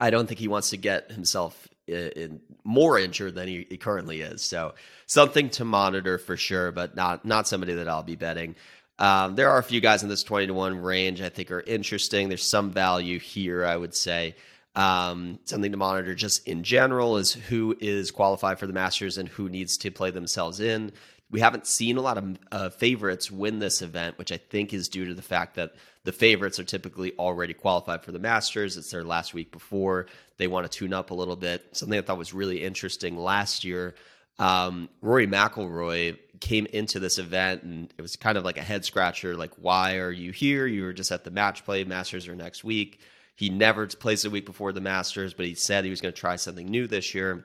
I 0.00 0.10
don't 0.10 0.26
think 0.26 0.40
he 0.40 0.48
wants 0.48 0.70
to 0.70 0.76
get 0.76 1.10
himself 1.10 1.68
in, 1.86 2.08
in 2.10 2.40
more 2.64 2.98
injured 2.98 3.34
than 3.34 3.48
he, 3.48 3.66
he, 3.68 3.76
currently 3.76 4.20
is. 4.20 4.42
So 4.42 4.74
something 5.06 5.50
to 5.50 5.64
monitor 5.64 6.18
for 6.18 6.36
sure, 6.36 6.72
but 6.72 6.96
not 6.96 7.24
not 7.24 7.46
somebody 7.46 7.74
that 7.74 7.88
I'll 7.88 8.02
be 8.02 8.16
betting. 8.16 8.56
Um, 8.98 9.34
there 9.34 9.50
are 9.50 9.58
a 9.58 9.62
few 9.62 9.80
guys 9.80 10.02
in 10.02 10.08
this 10.08 10.22
twenty 10.22 10.46
to 10.46 10.54
one 10.54 10.78
range 10.78 11.20
I 11.20 11.28
think 11.28 11.50
are 11.50 11.60
interesting. 11.60 12.28
There's 12.28 12.48
some 12.48 12.70
value 12.70 13.18
here, 13.18 13.66
I 13.66 13.76
would 13.76 13.94
say. 13.94 14.34
Um, 14.74 15.38
something 15.44 15.72
to 15.72 15.76
monitor 15.76 16.14
just 16.14 16.46
in 16.48 16.62
general 16.62 17.18
is 17.18 17.32
who 17.32 17.76
is 17.80 18.10
qualified 18.10 18.58
for 18.58 18.66
the 18.66 18.72
Masters 18.72 19.18
and 19.18 19.28
who 19.28 19.48
needs 19.48 19.76
to 19.78 19.90
play 19.90 20.10
themselves 20.10 20.60
in. 20.60 20.92
We 21.30 21.40
haven't 21.40 21.66
seen 21.66 21.96
a 21.96 22.02
lot 22.02 22.18
of 22.18 22.38
uh, 22.50 22.70
favorites 22.70 23.30
win 23.30 23.58
this 23.58 23.82
event, 23.82 24.18
which 24.18 24.32
I 24.32 24.36
think 24.36 24.72
is 24.72 24.88
due 24.88 25.06
to 25.06 25.14
the 25.14 25.22
fact 25.22 25.56
that 25.56 25.74
the 26.04 26.12
favorites 26.12 26.58
are 26.58 26.64
typically 26.64 27.12
already 27.18 27.54
qualified 27.54 28.02
for 28.02 28.12
the 28.12 28.18
Masters. 28.18 28.76
It's 28.76 28.90
their 28.90 29.04
last 29.04 29.34
week 29.34 29.52
before. 29.52 30.06
They 30.36 30.46
want 30.46 30.70
to 30.70 30.78
tune 30.78 30.92
up 30.92 31.10
a 31.10 31.14
little 31.14 31.36
bit. 31.36 31.64
Something 31.72 31.98
I 31.98 32.02
thought 32.02 32.18
was 32.18 32.34
really 32.34 32.62
interesting 32.62 33.16
last 33.16 33.64
year. 33.64 33.94
Um, 34.38 34.88
Rory 35.00 35.26
McIlroy 35.26 36.18
came 36.40 36.66
into 36.66 36.98
this 36.98 37.18
event 37.18 37.62
and 37.62 37.92
it 37.96 38.02
was 38.02 38.16
kind 38.16 38.36
of 38.36 38.44
like 38.44 38.58
a 38.58 38.62
head 38.62 38.84
scratcher. 38.84 39.36
Like, 39.36 39.52
why 39.56 39.98
are 39.98 40.10
you 40.10 40.32
here? 40.32 40.66
You 40.66 40.82
were 40.84 40.92
just 40.92 41.12
at 41.12 41.24
the 41.24 41.30
match 41.30 41.64
play. 41.64 41.84
Masters 41.84 42.26
are 42.26 42.34
next 42.34 42.64
week 42.64 43.00
he 43.34 43.48
never 43.48 43.86
plays 43.86 44.24
a 44.24 44.30
week 44.30 44.46
before 44.46 44.72
the 44.72 44.80
Masters, 44.80 45.34
but 45.34 45.46
he 45.46 45.54
said 45.54 45.84
he 45.84 45.90
was 45.90 46.00
going 46.00 46.14
to 46.14 46.20
try 46.20 46.36
something 46.36 46.66
new 46.66 46.86
this 46.86 47.14
year. 47.14 47.44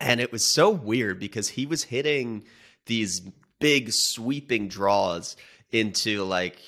And 0.00 0.20
it 0.20 0.32
was 0.32 0.44
so 0.44 0.70
weird 0.70 1.18
because 1.18 1.48
he 1.48 1.66
was 1.66 1.84
hitting 1.84 2.44
these 2.86 3.20
big 3.60 3.90
sweeping 3.92 4.68
draws 4.68 5.36
into 5.70 6.22
like 6.24 6.58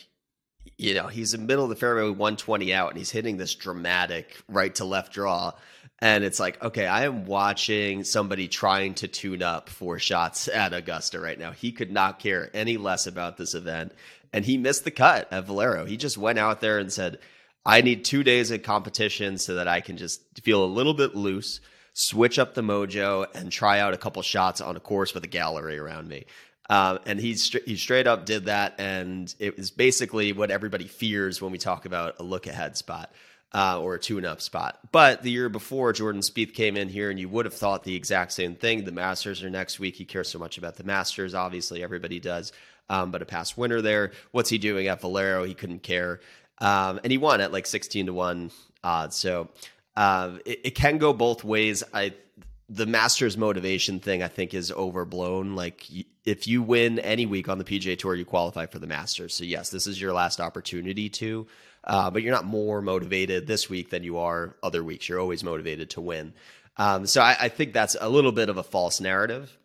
you 0.77 0.95
know 0.95 1.07
he's 1.07 1.35
in 1.35 1.43
the 1.43 1.47
middle 1.47 1.65
of 1.65 1.71
the 1.71 1.77
fairway 1.77 2.03
120 2.03 2.75
out 2.75 2.91
and 2.91 2.99
he's 2.99 3.11
hitting 3.11 3.37
this 3.37 3.55
dramatic 3.55 4.37
right 4.49 4.75
to 4.75 4.85
left 4.85 5.13
draw 5.13 5.53
And 6.01 6.25
it's 6.25 6.41
like, 6.41 6.63
okay, 6.63 6.87
I 6.87 7.05
am 7.05 7.27
watching 7.27 8.05
somebody 8.05 8.49
trying 8.49 8.95
to 8.95 9.09
tune 9.09 9.43
up 9.43 9.69
four 9.69 9.99
shots 9.99 10.49
at 10.49 10.73
Augusta 10.73 11.21
right 11.21 11.39
now. 11.39 11.53
He 11.53 11.73
could 11.73 11.93
not 11.93 12.19
care 12.19 12.51
any 12.55 12.79
less 12.79 13.07
about 13.07 13.37
this 13.37 13.55
event. 13.55 13.93
And 14.33 14.45
he 14.45 14.57
missed 14.57 14.85
the 14.85 14.91
cut 14.91 15.31
at 15.31 15.45
Valero. 15.45 15.85
He 15.85 15.99
just 15.99 16.17
went 16.17 16.39
out 16.39 16.61
there 16.61 16.79
and 16.79 16.91
said, 16.91 17.19
I 17.65 17.83
need 17.83 18.05
two 18.05 18.23
days 18.23 18.51
of 18.51 18.63
competition 18.63 19.39
so 19.39 19.57
that 19.57 19.69
I 19.69 19.81
can 19.81 19.97
just 19.97 20.23
feel 20.43 20.65
a 20.65 20.67
little 20.67 20.95
bit 20.95 21.15
loose, 21.15 21.61
switch 21.93 22.39
up 22.39 22.55
the 22.55 22.63
mojo, 22.63 23.27
and 23.35 23.53
try 23.53 23.81
out 23.81 23.95
a 23.95 23.99
couple 23.99 24.23
shots 24.23 24.61
on 24.61 24.77
a 24.77 24.81
course 24.81 25.15
with 25.15 25.25
a 25.25 25.29
gallery 25.29 25.79
around 25.79 26.09
me. 26.09 26.25
Um, 26.71 27.01
and 27.05 27.19
he 27.19 27.33
he 27.67 27.77
straight 27.77 28.07
up 28.07 28.25
did 28.25 28.45
that, 28.45 28.77
and 28.79 29.35
it 29.41 29.57
was 29.57 29.73
basically 29.73 30.33
what 30.33 30.53
everybody 30.53 30.87
fears 30.87 31.43
when 31.43 31.51
we 31.51 31.59
talk 31.59 31.85
about 31.85 32.15
a 32.21 32.23
look 32.23 32.47
ahead 32.47 32.77
spot 32.77 33.13
uh, 33.53 33.81
or 33.81 33.95
a 33.95 33.99
tune 33.99 34.25
up 34.25 34.41
spot. 34.41 34.79
But 34.93 35.23
the 35.23 35.31
year 35.31 35.49
before, 35.49 35.93
Jordan 35.93 36.23
Spieth 36.23 36.55
came 36.55 36.77
in 36.77 36.89
here, 36.89 37.11
and 37.11 37.19
you 37.19 37.29
would 37.29 37.45
have 37.45 37.55
thought 37.55 37.83
the 37.83 37.97
exact 37.97 38.33
same 38.33 38.55
thing. 38.55 38.85
The 38.85 38.93
Masters 38.93 39.43
are 39.43 39.51
next 39.51 39.81
week. 39.81 39.97
He 39.97 40.05
cares 40.05 40.29
so 40.29 40.39
much 40.39 40.59
about 40.59 40.77
the 40.77 40.85
Masters. 40.85 41.35
Obviously, 41.35 41.83
everybody 41.83 42.21
does. 42.21 42.53
Um, 42.89 43.13
but 43.13 43.23
a 43.23 43.27
past 43.27 43.57
winner 43.57 43.81
there. 43.81 44.11
What's 44.33 44.51
he 44.51 44.59
doing 44.59 44.89
at 44.89 45.01
Valero? 45.01 45.45
He 45.45 45.55
couldn't 45.55 45.85
care. 45.85 46.21
Um, 46.61 47.01
and 47.03 47.11
he 47.11 47.19
won 47.19 47.41
at 47.41 47.53
like 47.53 47.67
16 47.67 48.07
to 48.07 48.13
1 48.13 48.51
odds. 48.85 49.17
So 49.17 49.49
uh, 49.97 50.39
it, 50.45 50.61
it, 50.65 50.75
can 50.75 50.99
go 50.99 51.13
both 51.13 51.43
ways. 51.43 51.83
I 51.93 52.15
the 52.69 52.87
Masters 52.87 53.37
motivation 53.37 53.99
thing 53.99 54.23
I 54.23 54.29
think 54.29 54.55
is 54.55 54.71
overblown. 54.71 55.57
Like 55.57 55.87
if 56.25 56.47
you 56.47 56.63
win 56.63 56.99
any 57.01 57.27
week 57.27 57.49
on 57.49 57.59
the 57.59 57.65
PGA 57.65 57.99
Tour, 57.99 58.15
you 58.15 58.25
qualify 58.25 58.67
for 58.67 58.79
the 58.79 58.87
Masters. 58.87 59.35
So 59.35 59.45
yes, 59.45 59.71
this 59.71 59.87
is 59.87 60.01
your 60.01 60.13
last 60.13 60.41
opportunity 60.41 61.09
to. 61.11 61.47
Uh, 61.83 62.11
but 62.11 62.23
you're 62.23 62.35
not 62.35 62.45
more 62.45 62.83
motivated 62.83 63.47
this 63.47 63.71
week 63.71 63.91
than 63.91 64.05
you 64.05 64.19
are 64.19 64.55
other 64.63 64.85
weeks. 64.85 65.09
You're 65.09 65.19
always 65.19 65.43
motivated 65.43 65.91
to 65.91 66.01
win. 66.01 66.35
Um, 66.77 67.07
so 67.07 67.23
I, 67.23 67.37
I, 67.41 67.49
think 67.49 67.73
that's 67.73 67.97
a 67.99 68.09
little 68.09 68.33
bit 68.33 68.51
of 68.51 68.59
a 68.59 68.63
false 68.63 69.01
narrative. 69.01 69.57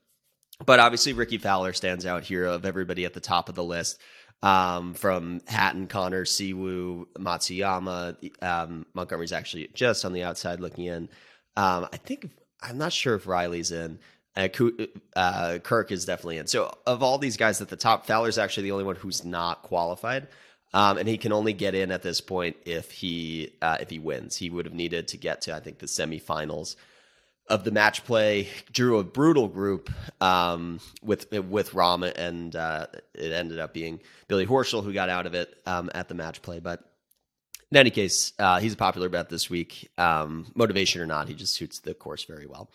But 0.66 0.80
obviously, 0.80 1.14
Rickie 1.14 1.38
Fowler 1.38 1.74
stands 1.74 2.06
out 2.06 2.24
here 2.24 2.46
of 2.46 2.66
everybody 2.66 3.04
at 3.04 3.14
the 3.14 3.20
top 3.20 3.50
of 3.50 3.56
the 3.56 3.64
list. 3.64 4.00
Um, 4.46 4.94
from 4.94 5.42
Hatton, 5.48 5.88
Connor, 5.88 6.24
Si 6.24 6.54
Woo, 6.54 7.08
Matsuyama. 7.18 8.16
Um, 8.44 8.86
Montgomery's 8.94 9.32
actually 9.32 9.70
just 9.74 10.06
on 10.06 10.14
the 10.14 10.22
outside 10.22 10.60
looking 10.60 10.86
in. 10.86 11.10
Um, 11.58 11.88
I 11.92 11.98
think 11.98 12.30
I'm 12.62 12.78
not 12.78 12.94
sure 12.94 13.16
if 13.16 13.25
Riley's 13.25 13.72
in. 13.72 13.98
Uh, 14.36 14.50
uh, 15.16 15.58
Kirk 15.64 15.92
is 15.92 16.06
definitely 16.06 16.38
in. 16.38 16.46
So 16.46 16.72
of 16.86 17.02
all 17.02 17.18
these 17.18 17.38
guys 17.38 17.60
at 17.60 17.70
the 17.70 17.75
top, 17.75 18.06
Fowler's 18.06 18.38
actually 18.38 18.64
the 18.64 18.74
only 18.74 18.84
one 18.84 18.98
who's 18.98 19.25
not 19.25 19.64
qualified, 19.64 20.28
um, 20.75 21.00
and 21.00 21.08
he 21.08 21.18
can 21.18 21.32
only 21.32 21.54
get 21.54 21.74
in 21.74 21.90
at 21.90 22.04
this 22.04 22.22
point 22.22 22.58
if 22.66 22.92
he 22.92 23.54
uh, 23.64 23.78
if 23.80 23.90
he 23.90 23.98
wins. 23.98 24.36
He 24.36 24.52
would 24.52 24.66
have 24.66 24.75
needed 24.75 25.08
to 25.08 25.18
get 25.18 25.42
to 25.42 25.56
I 25.56 25.60
think 25.60 25.80
the 25.80 25.88
semifinals 25.88 26.75
of 27.48 27.64
the 27.64 27.72
match 27.72 28.04
play. 28.06 28.50
Drew 28.72 29.00
a 29.00 29.04
brutal 29.04 29.48
group 29.48 29.92
um, 30.22 30.80
with 31.02 31.32
with 31.32 31.72
Rahm, 31.72 32.12
and 32.16 32.56
uh, 32.56 32.88
it 33.14 33.32
ended 33.32 33.60
up 33.60 33.74
being 33.74 34.00
Billy 34.28 34.46
Horschel 34.46 34.84
who 34.84 34.94
got 34.94 35.10
out 35.10 35.25
of 35.25 35.34
it 35.34 35.54
um, 35.66 35.90
at 35.94 36.08
the 36.08 36.16
match 36.16 36.42
play, 36.42 36.60
but 36.60 36.84
in 37.72 37.78
any 37.78 37.90
case, 37.90 38.32
uh, 38.40 38.60
he's 38.60 38.74
a 38.74 38.78
popular 38.78 39.10
bet 39.10 39.30
this 39.30 39.50
week. 39.50 39.90
Um, 39.98 40.52
motivation 40.56 41.02
or 41.02 41.06
not, 41.06 41.28
he 41.28 41.34
just 41.34 41.56
suits 41.56 41.80
the 41.80 41.94
course 41.94 42.24
very 42.24 42.46
well. 42.46 42.70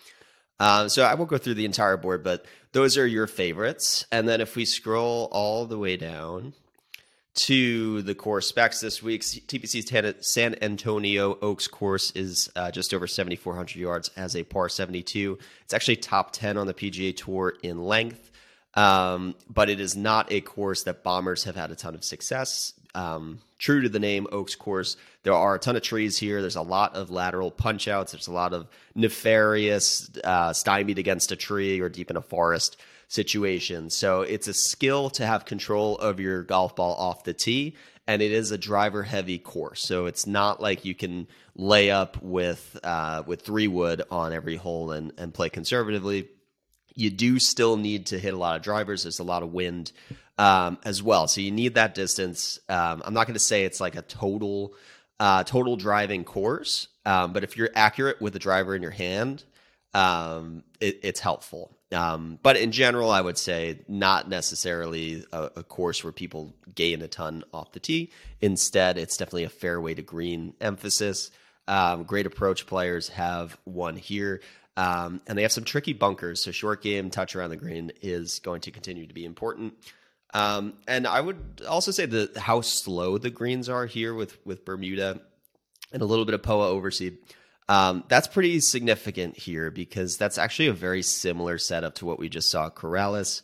Uh, 0.59 0.89
so 0.89 1.05
I 1.05 1.15
won't 1.15 1.31
go 1.31 1.39
through 1.39 1.55
the 1.55 1.65
entire 1.65 1.97
board, 1.97 2.23
but 2.23 2.45
those 2.73 2.99
are 2.99 3.07
your 3.07 3.27
favorites. 3.27 4.05
And 4.13 4.29
then 4.29 4.43
if 4.43 4.57
we 4.57 4.67
scroll 4.67 5.29
all 5.33 5.65
the 5.65 5.79
way 5.79 5.97
down 5.97 6.53
to 7.35 8.03
the 8.03 8.15
course 8.15 8.49
specs 8.49 8.81
this 8.81 9.03
week, 9.03 9.23
TPC's 9.23 10.27
San 10.27 10.57
Antonio 10.63 11.39
Oaks 11.41 11.69
course 11.69 12.11
is 12.13 12.51
uh, 12.57 12.71
just 12.71 12.93
over 12.93 13.07
7,400 13.07 13.77
yards 13.77 14.11
as 14.17 14.35
a 14.35 14.43
par 14.43 14.69
72. 14.69 15.39
It's 15.63 15.75
actually 15.75 15.97
top 15.97 16.33
10 16.33 16.57
on 16.57 16.67
the 16.67 16.75
PGA 16.75 17.17
Tour 17.17 17.55
in 17.63 17.85
length. 17.85 18.31
Um, 18.75 19.35
but 19.49 19.69
it 19.69 19.81
is 19.81 19.97
not 19.97 20.31
a 20.31 20.41
course 20.41 20.85
that 20.85 21.03
bombers 21.03 21.45
have 21.45 21.57
had 21.57 21.71
a 21.71 21.77
ton 21.77 21.95
of 21.95 22.05
success 22.05 22.73
um, 22.95 23.41
true 23.59 23.83
to 23.83 23.89
the 23.89 23.99
name 23.99 24.27
Oaks 24.33 24.55
Course. 24.55 24.97
There 25.23 25.35
are 25.35 25.55
a 25.55 25.59
ton 25.59 25.77
of 25.77 25.83
trees 25.83 26.19
here. 26.19 26.41
There's 26.41 26.57
a 26.57 26.63
lot 26.63 26.95
of 26.95 27.11
lateral 27.11 27.51
punch 27.51 27.89
outs. 27.89 28.13
There's 28.13 28.29
a 28.29 28.33
lot 28.33 28.53
of 28.53 28.67
nefarious, 28.95 30.11
uh, 30.25 30.53
stymied 30.53 30.99
against 30.99 31.33
a 31.33 31.37
tree 31.37 31.81
or 31.81 31.89
deep 31.89 32.11
in 32.11 32.17
a 32.17 32.23
forest 32.23 32.79
situation. 33.09 33.91
So 33.91 34.23
it's 34.23 34.49
a 34.49 34.55
skill 34.55 35.11
to 35.11 35.27
have 35.27 35.45
control 35.45 35.99
of 35.99 36.21
your 36.21 36.43
golf 36.43 36.77
ball 36.77 36.95
off 36.95 37.25
the 37.25 37.35
tee. 37.35 37.77
And 38.07 38.23
it 38.23 38.33
is 38.33 38.51
a 38.51 38.59
driver 38.59 39.03
heavy 39.03 39.39
course. 39.39 39.83
So 39.83 40.07
it's 40.07 40.27
not 40.27 40.61
like 40.61 40.85
you 40.85 40.95
can 40.95 41.29
lay 41.55 41.91
up 41.91 42.21
with 42.23 42.79
uh, 42.83 43.23
with 43.27 43.43
three 43.43 43.69
wood 43.69 44.03
on 44.11 44.33
every 44.33 44.57
hole 44.57 44.91
and, 44.91 45.13
and 45.19 45.35
play 45.35 45.49
conservatively. 45.49 46.29
You 46.95 47.11
do 47.11 47.39
still 47.39 47.77
need 47.77 48.07
to 48.07 48.19
hit 48.19 48.35
a 48.35 48.39
lot 48.39 48.57
of 48.57 48.63
drivers. 48.63 49.05
There's 49.05 49.21
a 49.21 49.25
lot 49.25 49.43
of 49.43 49.53
wind 49.53 49.93
um, 50.41 50.79
as 50.87 51.03
well. 51.03 51.29
So 51.29 51.43
you 51.43 51.51
need 51.51 51.75
that 51.75 51.95
distance. 51.95 52.59
Um, 52.67 53.03
I'm 53.05 53.13
not 53.13 53.27
going 53.27 53.35
to 53.35 53.39
say 53.39 53.65
it's 53.65 53.79
like 53.79 53.95
a 53.95 54.03
total 54.03 54.75
uh, 55.21 55.45
total 55.45 55.77
driving 55.77 56.25
course, 56.25 56.89
um, 57.05 57.35
but 57.35 57.45
if 57.45 57.55
you're 57.59 57.69
accurate 57.75 58.23
with 58.23 58.33
the 58.33 58.39
driver 58.39 58.75
in 58.75 58.81
your 58.81 58.91
hand, 58.91 59.45
um, 59.93 60.65
it, 60.81 61.01
it's 61.03 61.21
helpful. 61.21 61.77
Um, 61.93 62.39
but 62.43 62.57
in 62.57 62.73
general, 62.73 63.11
I 63.11 63.21
would 63.21 63.37
say 63.37 63.81
not 63.87 64.31
necessarily 64.31 65.27
a, 65.31 65.51
a, 65.57 65.63
course 65.63 66.03
where 66.03 66.13
people 66.13 66.55
gain 66.75 67.03
a 67.03 67.09
ton 67.09 67.45
off 67.53 67.73
the 67.73 67.81
tee. 67.81 68.13
Instead, 68.41 68.97
it's 68.97 69.19
definitely 69.19 69.45
a 69.45 69.51
fairway 69.51 69.93
to 69.93 70.01
green 70.01 70.55
emphasis. 70.61 71.31
Um, 71.69 72.05
great 72.05 72.25
approach 72.27 72.67
players 72.67 73.09
have 73.09 73.59
won 73.67 73.97
here. 73.97 74.41
And 74.77 75.21
they 75.27 75.43
have 75.43 75.53
some 75.53 75.65
tricky 75.65 75.93
bunkers. 75.93 76.43
So 76.43 76.53
short 76.53 76.81
game 76.83 77.11
touch 77.11 77.37
around 77.37 77.51
the 77.51 77.57
green 77.57 77.93
is 78.01 78.39
going 78.39 78.63
to 78.63 78.71
continue 78.71 79.07
to 79.07 79.13
be 79.13 79.27
important. 79.27 79.75
Um, 80.33 80.75
and 80.87 81.07
I 81.07 81.21
would 81.21 81.63
also 81.69 81.91
say 81.91 82.07
that 82.07 82.37
how 82.37 82.61
slow 82.61 83.19
the 83.19 83.31
greens 83.31 83.69
are 83.69 83.87
here 83.87 84.15
with 84.15 84.39
with 84.47 84.65
Bermuda 84.65 85.21
and 85.93 86.03
a 86.03 86.05
little 86.05 86.25
bit 86.25 86.35
of 86.35 86.43
POA 86.43 86.69
overseed. 86.71 87.19
Um, 87.69 88.05
that's 88.09 88.27
pretty 88.27 88.59
significant 88.61 89.37
here 89.37 89.71
because 89.71 90.17
that's 90.17 90.39
actually 90.39 90.69
a 90.69 90.73
very 90.73 91.03
similar 91.03 91.57
setup 91.57 91.95
to 91.97 92.07
what 92.07 92.19
we 92.19 92.29
just 92.29 92.51
saw 92.51 92.67
at 92.67 92.75
Corales. 92.75 93.43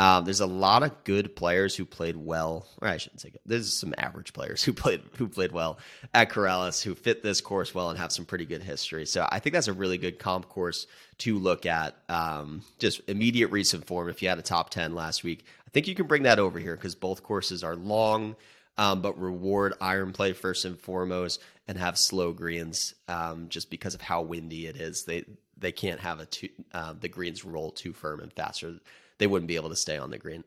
Um, 0.00 0.24
there's 0.24 0.40
a 0.40 0.46
lot 0.46 0.84
of 0.84 1.02
good 1.02 1.34
players 1.34 1.74
who 1.74 1.84
played 1.84 2.16
well, 2.16 2.68
or 2.80 2.86
I 2.86 2.98
shouldn't 2.98 3.20
say 3.20 3.30
good. 3.30 3.40
There's 3.44 3.72
some 3.72 3.94
average 3.98 4.32
players 4.32 4.62
who 4.62 4.72
played 4.84 5.02
who 5.16 5.28
played 5.28 5.50
well 5.50 5.78
at 6.14 6.30
Corales 6.30 6.82
who 6.82 6.94
fit 6.94 7.22
this 7.22 7.40
course 7.40 7.74
well 7.74 7.90
and 7.90 7.98
have 7.98 8.12
some 8.12 8.24
pretty 8.24 8.46
good 8.46 8.62
history. 8.62 9.06
So 9.06 9.26
I 9.30 9.40
think 9.40 9.54
that's 9.54 9.68
a 9.68 9.72
really 9.72 9.98
good 9.98 10.20
comp 10.20 10.48
course 10.48 10.86
to 11.18 11.36
look 11.38 11.66
at. 11.66 11.96
Um, 12.08 12.62
just 12.78 13.00
immediate 13.08 13.48
recent 13.48 13.86
form. 13.86 14.08
If 14.08 14.22
you 14.22 14.28
had 14.28 14.38
a 14.38 14.42
top 14.42 14.70
ten 14.70 14.94
last 14.94 15.24
week, 15.24 15.44
I 15.68 15.70
think 15.70 15.86
you 15.86 15.94
can 15.94 16.06
bring 16.06 16.22
that 16.22 16.38
over 16.38 16.58
here 16.58 16.74
because 16.74 16.94
both 16.94 17.22
courses 17.22 17.62
are 17.62 17.76
long, 17.76 18.36
um, 18.78 19.02
but 19.02 19.20
reward 19.20 19.74
iron 19.82 20.12
play 20.12 20.32
first 20.32 20.64
and 20.64 20.80
foremost, 20.80 21.42
and 21.66 21.76
have 21.76 21.98
slow 21.98 22.32
greens 22.32 22.94
um, 23.06 23.50
just 23.50 23.68
because 23.68 23.94
of 23.94 24.00
how 24.00 24.22
windy 24.22 24.66
it 24.66 24.76
is. 24.76 25.04
They 25.04 25.24
they 25.58 25.72
can't 25.72 26.00
have 26.00 26.20
a 26.20 26.26
too, 26.26 26.48
uh, 26.72 26.94
the 26.98 27.08
greens 27.08 27.44
roll 27.44 27.70
too 27.70 27.92
firm 27.92 28.20
and 28.20 28.32
faster 28.32 28.76
they 29.18 29.26
wouldn't 29.26 29.48
be 29.48 29.56
able 29.56 29.68
to 29.68 29.76
stay 29.76 29.98
on 29.98 30.10
the 30.10 30.18
green. 30.18 30.44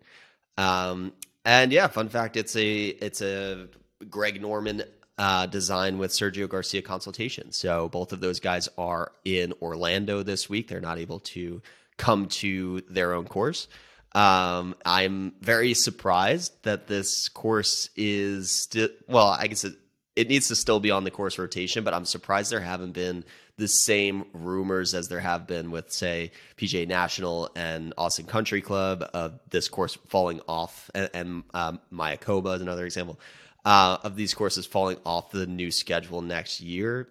Um, 0.58 1.14
and 1.46 1.72
yeah, 1.72 1.88
fun 1.88 2.10
fact: 2.10 2.36
it's 2.36 2.56
a 2.56 2.86
it's 2.88 3.22
a 3.22 3.68
Greg 4.10 4.42
Norman 4.42 4.84
uh, 5.18 5.46
design 5.46 5.98
with 5.98 6.12
Sergio 6.12 6.50
Garcia 6.50 6.82
consultation. 6.82 7.52
So 7.52 7.90
both 7.90 8.12
of 8.12 8.22
those 8.22 8.40
guys 8.40 8.70
are 8.78 9.12
in 9.24 9.54
Orlando 9.62 10.24
this 10.24 10.50
week. 10.50 10.68
They're 10.68 10.82
not 10.82 10.98
able 10.98 11.20
to 11.20 11.62
come 11.98 12.28
to 12.28 12.82
their 12.90 13.14
own 13.14 13.26
course. 13.26 13.68
Um, 14.14 14.76
I'm 14.86 15.34
very 15.42 15.74
surprised 15.74 16.64
that 16.64 16.88
this 16.88 17.30
course 17.30 17.90
is 17.96 18.52
still 18.52 18.90
well. 19.08 19.28
I 19.28 19.48
guess 19.48 19.64
it, 19.64 19.76
it 20.16 20.28
needs 20.28 20.50
to 20.50 20.56
still 20.56 20.80
be 20.80 20.92
on 20.92 21.04
the 21.04 21.12
course 21.12 21.40
rotation, 21.40 21.84
but 21.84 21.94
I'm 21.94 22.06
surprised 22.06 22.52
there 22.52 22.60
haven't 22.60 22.92
been 22.92 23.24
the 23.58 23.68
same 23.68 24.26
rumors 24.34 24.94
as 24.94 25.08
there 25.08 25.20
have 25.20 25.48
been 25.48 25.72
with, 25.72 25.92
say, 25.92 26.32
PGA 26.58 26.88
National 26.88 27.50
and 27.56 27.94
Austin 27.98 28.26
Country 28.26 28.62
Club 28.62 29.08
of 29.14 29.40
this 29.50 29.70
course 29.70 29.98
falling 30.08 30.42
off, 30.48 30.90
and, 30.94 31.10
and 31.14 31.44
um, 31.54 31.80
Mayakoba 31.94 32.56
is 32.56 32.62
another 32.62 32.86
example 32.86 33.20
uh, 33.64 33.98
of 34.04 34.16
these 34.16 34.34
courses 34.34 34.66
falling 34.66 34.98
off 35.06 35.32
the 35.32 35.46
new 35.46 35.72
schedule 35.72 36.22
next 36.22 36.62
year. 36.62 37.08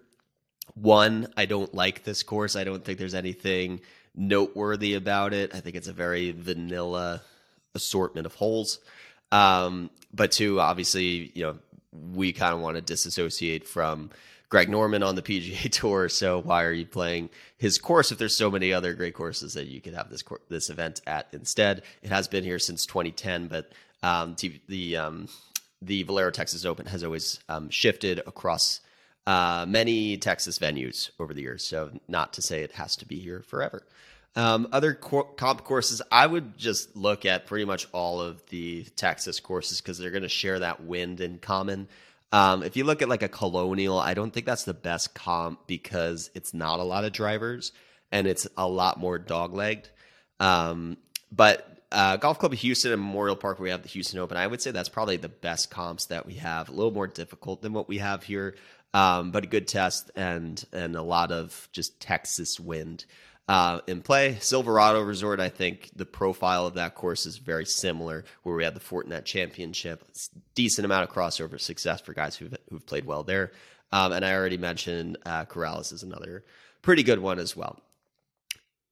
One, 0.74 1.32
I 1.36 1.46
don't 1.46 1.74
like 1.74 2.04
this 2.04 2.22
course. 2.22 2.56
I 2.56 2.64
don't 2.64 2.84
think 2.84 2.98
there's 2.98 3.14
anything 3.14 3.80
noteworthy 4.14 4.94
about 4.94 5.32
it. 5.32 5.54
I 5.54 5.60
think 5.60 5.76
it's 5.76 5.88
a 5.88 5.92
very 5.92 6.30
vanilla 6.32 7.22
assortment 7.74 8.26
of 8.26 8.34
holes. 8.34 8.78
Um, 9.32 9.90
but 10.12 10.32
two, 10.32 10.60
obviously, 10.60 11.30
you 11.34 11.42
know, 11.44 11.58
we 11.92 12.32
kind 12.32 12.54
of 12.54 12.60
want 12.60 12.76
to 12.76 12.82
disassociate 12.82 13.66
from 13.66 14.10
Greg 14.48 14.68
Norman 14.68 15.02
on 15.02 15.14
the 15.14 15.22
PGA 15.22 15.70
Tour. 15.72 16.08
So 16.08 16.40
why 16.40 16.64
are 16.64 16.72
you 16.72 16.86
playing 16.86 17.30
his 17.56 17.78
course 17.78 18.12
if 18.12 18.18
there's 18.18 18.36
so 18.36 18.50
many 18.50 18.72
other 18.72 18.94
great 18.94 19.14
courses 19.14 19.54
that 19.54 19.66
you 19.66 19.80
could 19.80 19.94
have 19.94 20.10
this 20.10 20.24
this 20.48 20.70
event 20.70 21.00
at 21.06 21.28
instead? 21.32 21.82
It 22.02 22.10
has 22.10 22.28
been 22.28 22.44
here 22.44 22.58
since 22.58 22.84
2010, 22.86 23.48
but 23.48 23.72
um, 24.02 24.36
the 24.66 24.96
um, 24.96 25.28
the 25.80 26.02
Valero 26.02 26.30
Texas 26.30 26.64
Open 26.64 26.86
has 26.86 27.02
always 27.04 27.40
um, 27.48 27.70
shifted 27.70 28.18
across 28.26 28.80
uh, 29.26 29.66
many 29.68 30.16
Texas 30.16 30.58
venues 30.58 31.10
over 31.18 31.34
the 31.34 31.42
years. 31.42 31.64
So, 31.64 31.90
not 32.08 32.32
to 32.34 32.42
say 32.42 32.62
it 32.62 32.72
has 32.72 32.96
to 32.96 33.06
be 33.06 33.18
here 33.18 33.42
forever. 33.42 33.84
Um, 34.36 34.68
other 34.70 34.94
comp 34.94 35.64
courses, 35.64 36.00
I 36.12 36.26
would 36.26 36.56
just 36.56 36.96
look 36.96 37.26
at 37.26 37.46
pretty 37.46 37.64
much 37.64 37.88
all 37.92 38.20
of 38.20 38.44
the 38.46 38.84
Texas 38.96 39.40
courses 39.40 39.80
because 39.80 39.98
they're 39.98 40.12
going 40.12 40.22
to 40.22 40.28
share 40.28 40.60
that 40.60 40.84
wind 40.84 41.20
in 41.20 41.38
common. 41.38 41.88
Um, 42.32 42.62
if 42.62 42.76
you 42.76 42.84
look 42.84 43.02
at 43.02 43.08
like 43.08 43.22
a 43.22 43.28
Colonial, 43.28 43.98
I 43.98 44.14
don't 44.14 44.32
think 44.32 44.46
that's 44.46 44.62
the 44.62 44.74
best 44.74 45.14
comp 45.14 45.66
because 45.66 46.30
it's 46.34 46.54
not 46.54 46.78
a 46.78 46.84
lot 46.84 47.04
of 47.04 47.12
drivers 47.12 47.72
and 48.12 48.26
it's 48.26 48.46
a 48.56 48.68
lot 48.68 48.98
more 49.00 49.18
dog 49.18 49.52
legged. 49.52 49.88
Um, 50.38 50.96
but 51.32 51.80
uh, 51.90 52.16
Golf 52.16 52.38
Club 52.38 52.52
of 52.52 52.58
Houston 52.60 52.92
and 52.92 53.02
Memorial 53.02 53.34
Park, 53.34 53.58
where 53.58 53.64
we 53.64 53.70
have 53.70 53.82
the 53.82 53.88
Houston 53.88 54.20
Open, 54.20 54.36
I 54.36 54.46
would 54.46 54.62
say 54.62 54.70
that's 54.70 54.88
probably 54.88 55.16
the 55.16 55.28
best 55.28 55.70
comps 55.70 56.06
that 56.06 56.24
we 56.24 56.34
have. 56.34 56.68
A 56.68 56.72
little 56.72 56.92
more 56.92 57.08
difficult 57.08 57.62
than 57.62 57.72
what 57.72 57.88
we 57.88 57.98
have 57.98 58.22
here, 58.22 58.54
um, 58.94 59.30
but 59.30 59.44
a 59.44 59.46
good 59.46 59.68
test 59.68 60.10
and 60.16 60.64
and 60.72 60.96
a 60.96 61.02
lot 61.02 61.32
of 61.32 61.68
just 61.72 62.00
Texas 62.00 62.58
wind 62.58 63.04
uh, 63.48 63.80
in 63.86 64.00
play. 64.00 64.36
Silverado 64.40 65.02
Resort, 65.02 65.40
I 65.40 65.48
think 65.48 65.90
the 65.96 66.06
profile 66.06 66.66
of 66.66 66.74
that 66.74 66.94
course 66.94 67.26
is 67.26 67.38
very 67.38 67.66
similar, 67.66 68.24
where 68.42 68.54
we 68.54 68.62
had 68.62 68.74
the 68.74 68.80
Fortinet 68.80 69.24
Championship. 69.24 70.04
Decent 70.54 70.84
amount 70.84 71.08
of 71.08 71.14
crossover 71.14 71.60
success 71.60 72.00
for 72.00 72.14
guys 72.14 72.36
who've, 72.36 72.56
who've 72.68 72.86
played 72.86 73.06
well 73.06 73.24
there. 73.24 73.50
Um, 73.92 74.12
and 74.12 74.24
I 74.24 74.34
already 74.34 74.56
mentioned 74.56 75.18
uh, 75.26 75.46
Corales 75.46 75.92
is 75.92 76.04
another 76.04 76.44
pretty 76.82 77.02
good 77.02 77.18
one 77.18 77.38
as 77.38 77.56
well. 77.56 77.80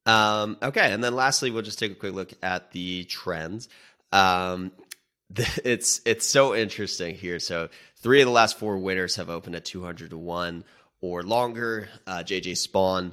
Um, 0.06 0.56
okay, 0.62 0.92
and 0.92 1.04
then 1.04 1.14
lastly, 1.14 1.50
we'll 1.50 1.62
just 1.62 1.78
take 1.78 1.92
a 1.92 1.94
quick 1.94 2.14
look 2.14 2.32
at 2.42 2.72
the 2.72 3.04
trends. 3.04 3.68
Um, 4.10 4.72
it's 5.64 6.00
it's 6.04 6.26
so 6.26 6.54
interesting 6.54 7.14
here. 7.14 7.38
So 7.38 7.68
three 8.00 8.20
of 8.20 8.26
the 8.26 8.32
last 8.32 8.58
four 8.58 8.78
winners 8.78 9.16
have 9.16 9.30
opened 9.30 9.56
at 9.56 9.64
200 9.64 10.10
to 10.10 10.18
one 10.18 10.64
or 11.00 11.22
longer. 11.22 11.88
Uh, 12.06 12.22
JJ 12.24 12.52
Spaun, 12.52 13.12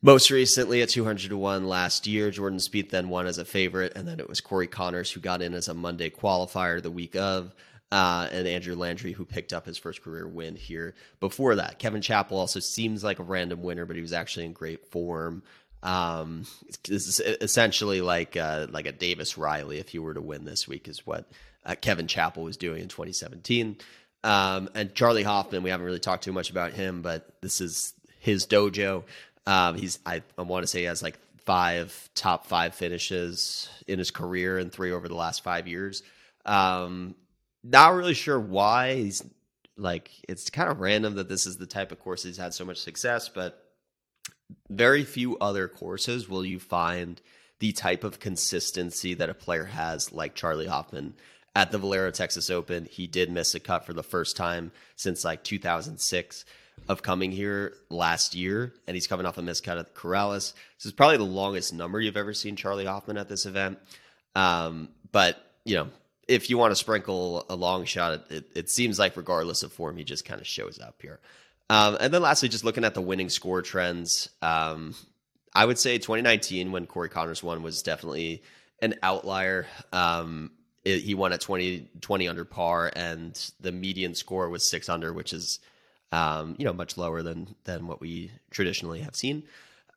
most 0.00 0.30
recently 0.30 0.82
at 0.82 0.88
200 0.88 1.28
to 1.28 1.36
1 1.36 1.66
last 1.66 2.06
year, 2.06 2.30
Jordan 2.30 2.58
Spieth 2.58 2.90
then 2.90 3.08
won 3.08 3.26
as 3.26 3.38
a 3.38 3.44
favorite, 3.44 3.92
and 3.94 4.06
then 4.06 4.18
it 4.18 4.28
was 4.28 4.40
Corey 4.40 4.66
Conners 4.66 5.12
who 5.12 5.20
got 5.20 5.42
in 5.42 5.54
as 5.54 5.68
a 5.68 5.74
Monday 5.74 6.10
qualifier 6.10 6.82
the 6.82 6.90
week 6.90 7.14
of, 7.14 7.54
uh, 7.92 8.28
and 8.32 8.48
Andrew 8.48 8.74
Landry 8.74 9.12
who 9.12 9.24
picked 9.24 9.52
up 9.52 9.64
his 9.64 9.78
first 9.78 10.02
career 10.02 10.26
win 10.26 10.56
here 10.56 10.94
before 11.20 11.54
that. 11.56 11.78
Kevin 11.78 12.02
Chappell 12.02 12.38
also 12.38 12.58
seems 12.58 13.04
like 13.04 13.20
a 13.20 13.24
random 13.24 13.62
winner, 13.62 13.86
but 13.86 13.96
he 13.96 14.02
was 14.02 14.12
actually 14.12 14.46
in 14.46 14.52
great 14.52 14.86
form. 14.86 15.42
Um, 15.84 16.46
this 16.88 17.06
is 17.06 17.20
essentially 17.20 18.00
like 18.00 18.36
uh, 18.36 18.68
like 18.70 18.86
a 18.86 18.92
Davis 18.92 19.36
Riley 19.36 19.78
if 19.78 19.88
he 19.88 19.98
were 19.98 20.14
to 20.14 20.20
win 20.20 20.44
this 20.44 20.66
week, 20.68 20.88
is 20.88 21.06
what 21.06 21.28
uh, 21.64 21.74
Kevin 21.80 22.06
Chappell 22.06 22.44
was 22.44 22.56
doing 22.56 22.82
in 22.82 22.88
2017. 22.88 23.76
Um, 24.24 24.68
and 24.74 24.94
Charley 24.94 25.22
Hoffman, 25.22 25.62
we 25.62 25.70
haven't 25.70 25.86
really 25.86 25.98
talked 25.98 26.24
too 26.24 26.32
much 26.32 26.50
about 26.50 26.72
him, 26.72 27.02
but 27.02 27.28
this 27.40 27.60
is 27.60 27.94
his 28.18 28.46
dojo. 28.46 29.04
Um, 29.46 29.76
he's 29.76 29.98
I, 30.06 30.22
I 30.38 30.42
want 30.42 30.62
to 30.62 30.66
say 30.66 30.80
he 30.80 30.84
has 30.84 31.02
like 31.02 31.18
five 31.44 32.08
top 32.14 32.46
five 32.46 32.74
finishes 32.74 33.68
in 33.88 33.98
his 33.98 34.10
career 34.10 34.58
and 34.58 34.70
three 34.70 34.92
over 34.92 35.08
the 35.08 35.16
last 35.16 35.42
five 35.42 35.66
years. 35.66 36.02
Um, 36.46 37.14
not 37.64 37.94
really 37.94 38.14
sure 38.14 38.38
why 38.38 38.94
he's 38.94 39.24
like 39.76 40.10
it's 40.28 40.50
kind 40.50 40.70
of 40.70 40.80
random 40.80 41.16
that 41.16 41.28
this 41.28 41.46
is 41.46 41.56
the 41.56 41.66
type 41.66 41.92
of 41.92 41.98
course 41.98 42.22
he's 42.22 42.36
had 42.36 42.54
so 42.54 42.64
much 42.64 42.78
success, 42.78 43.28
but 43.28 43.58
very 44.68 45.04
few 45.04 45.36
other 45.38 45.66
courses 45.66 46.28
will 46.28 46.44
you 46.44 46.58
find 46.58 47.20
the 47.58 47.72
type 47.72 48.04
of 48.04 48.20
consistency 48.20 49.14
that 49.14 49.30
a 49.30 49.34
player 49.34 49.64
has 49.64 50.12
like 50.12 50.34
Charley 50.34 50.66
Hoffman 50.66 51.14
at 51.54 51.70
the 51.70 51.78
Valero 51.78 52.10
Texas 52.10 52.50
Open. 52.50 52.86
He 52.90 53.06
did 53.06 53.30
miss 53.30 53.54
a 53.54 53.60
cut 53.60 53.84
for 53.84 53.92
the 53.92 54.02
first 54.02 54.36
time 54.36 54.72
since 54.96 55.24
like 55.24 55.44
2006 55.44 56.44
of 56.88 57.02
coming 57.02 57.30
here 57.30 57.74
last 57.90 58.34
year, 58.34 58.72
and 58.86 58.94
he's 58.94 59.06
coming 59.06 59.26
off 59.26 59.38
a 59.38 59.42
miscut 59.42 59.78
at 59.78 59.94
Corales. 59.94 60.54
This 60.78 60.86
is 60.86 60.92
probably 60.92 61.18
the 61.18 61.24
longest 61.24 61.72
number 61.72 62.00
you've 62.00 62.16
ever 62.16 62.34
seen 62.34 62.56
Charley 62.56 62.86
Hoffman 62.86 63.18
at 63.18 63.28
this 63.28 63.46
event. 63.46 63.78
Um, 64.34 64.88
but 65.12 65.38
you 65.64 65.76
know, 65.76 65.88
if 66.26 66.50
you 66.50 66.58
want 66.58 66.72
to 66.72 66.76
sprinkle 66.76 67.44
a 67.48 67.54
long 67.54 67.84
shot, 67.84 68.30
it, 68.30 68.44
it 68.54 68.70
seems 68.70 68.98
like 68.98 69.16
regardless 69.16 69.62
of 69.62 69.72
form, 69.72 69.96
he 69.96 70.04
just 70.04 70.24
kind 70.24 70.40
of 70.40 70.46
shows 70.46 70.80
up 70.80 71.00
here. 71.00 71.20
Um, 71.70 71.96
and 72.00 72.12
then 72.12 72.22
lastly, 72.22 72.48
just 72.48 72.64
looking 72.64 72.84
at 72.84 72.94
the 72.94 73.00
winning 73.00 73.28
score 73.28 73.62
trends, 73.62 74.28
um, 74.40 74.94
I 75.54 75.64
would 75.64 75.78
say 75.78 75.98
2019 75.98 76.72
when 76.72 76.86
Corey 76.86 77.08
Conners 77.08 77.42
won 77.42 77.62
was 77.62 77.82
definitely 77.82 78.42
an 78.80 78.94
outlier. 79.02 79.66
Um, 79.92 80.50
it, 80.84 81.00
he 81.00 81.14
won 81.14 81.32
at 81.32 81.40
20, 81.40 81.88
20 82.00 82.28
under 82.28 82.44
par, 82.44 82.90
and 82.94 83.52
the 83.60 83.72
median 83.72 84.14
score 84.14 84.48
was 84.48 84.68
six 84.68 84.88
under, 84.88 85.12
which 85.12 85.32
is 85.32 85.60
um, 86.12 86.54
you 86.58 86.64
know, 86.64 86.72
much 86.72 86.96
lower 86.96 87.22
than 87.22 87.54
than 87.64 87.86
what 87.86 88.00
we 88.00 88.30
traditionally 88.50 89.00
have 89.00 89.16
seen. 89.16 89.44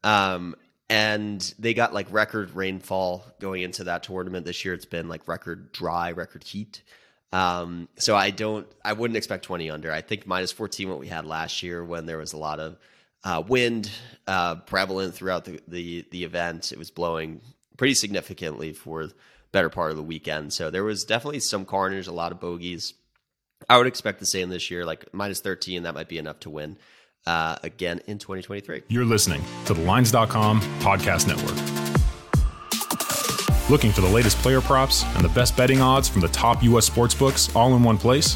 Um, 0.04 0.56
and 0.90 1.54
they 1.60 1.74
got 1.74 1.94
like 1.94 2.12
record 2.12 2.56
rainfall 2.56 3.26
going 3.40 3.64
into 3.64 3.84
that 3.86 4.04
tournament 4.04 4.46
this 4.46 4.64
year. 4.64 4.74
It's 4.74 4.86
been 4.86 5.10
like 5.10 5.28
record 5.28 5.72
dry, 5.72 6.12
record 6.12 6.44
heat. 6.44 6.84
Um, 7.34 7.90
so 7.98 8.16
I 8.16 8.30
don't, 8.30 8.68
I 8.84 8.94
wouldn't 8.94 9.18
expect 9.18 9.44
20 9.44 9.70
under. 9.70 9.92
I 9.92 10.02
think 10.02 10.26
minus 10.26 10.52
14 10.52 10.90
what 10.90 11.00
we 11.00 11.08
had 11.08 11.26
last 11.26 11.64
year 11.64 11.84
when 11.84 12.06
there 12.06 12.20
was 12.20 12.34
a 12.34 12.38
lot 12.38 12.60
of 12.60 12.78
uh, 13.24 13.44
wind 13.46 13.92
uh, 14.28 14.56
prevalent 14.56 15.16
throughout 15.16 15.44
the, 15.44 15.60
the 15.68 16.06
the 16.12 16.24
event. 16.24 16.72
It 16.72 16.78
was 16.78 16.92
blowing 16.92 17.42
pretty 17.78 17.96
significantly 17.96 18.72
for 18.72 19.10
better 19.56 19.70
part 19.70 19.90
of 19.90 19.96
the 19.96 20.04
weekend. 20.04 20.52
So 20.52 20.70
there 20.70 20.84
was 20.84 21.06
definitely 21.06 21.40
some 21.40 21.64
carnage, 21.64 22.08
a 22.08 22.12
lot 22.12 22.34
of 22.34 22.42
bogeys. 22.42 22.94
I 23.70 23.78
would 23.78 23.88
expect 23.88 24.20
the 24.20 24.26
same 24.26 24.50
this 24.50 24.70
year, 24.70 24.86
like 24.86 25.14
minus 25.14 25.40
13. 25.40 25.84
That 25.84 25.94
might 25.94 26.10
be 26.10 26.18
enough 26.18 26.42
to 26.42 26.50
win 26.50 26.78
uh, 27.26 27.56
again 27.64 28.02
in 28.06 28.18
2023. 28.18 28.84
You're 28.90 29.06
listening 29.06 29.42
to 29.68 29.74
the 29.74 29.80
Lines.com 29.80 30.60
podcast 30.82 31.30
network. 31.30 31.56
Looking 33.70 33.94
for 33.94 34.02
the 34.02 34.10
latest 34.10 34.38
player 34.40 34.60
props 34.60 35.06
and 35.16 35.24
the 35.24 35.30
best 35.30 35.56
betting 35.56 35.80
odds 35.82 36.10
from 36.10 36.20
the 36.20 36.28
top 36.28 36.62
U.S. 36.64 36.86
sports 36.86 37.16
books 37.16 37.56
all 37.56 37.74
in 37.78 37.82
one 37.82 37.98
place? 37.98 38.36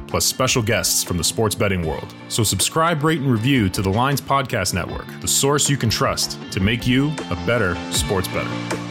plus 0.11 0.25
special 0.25 0.61
guests 0.61 1.03
from 1.03 1.17
the 1.17 1.23
sports 1.23 1.55
betting 1.55 1.87
world. 1.87 2.13
So 2.27 2.43
subscribe, 2.43 3.03
rate, 3.03 3.21
and 3.21 3.31
review 3.31 3.69
to 3.69 3.81
the 3.81 3.89
Lines 3.89 4.21
Podcast 4.21 4.73
Network, 4.73 5.07
the 5.21 5.27
source 5.27 5.69
you 5.69 5.77
can 5.77 5.89
trust 5.89 6.37
to 6.51 6.59
make 6.59 6.85
you 6.85 7.11
a 7.31 7.35
better 7.47 7.75
sports 7.91 8.27
bettor. 8.27 8.90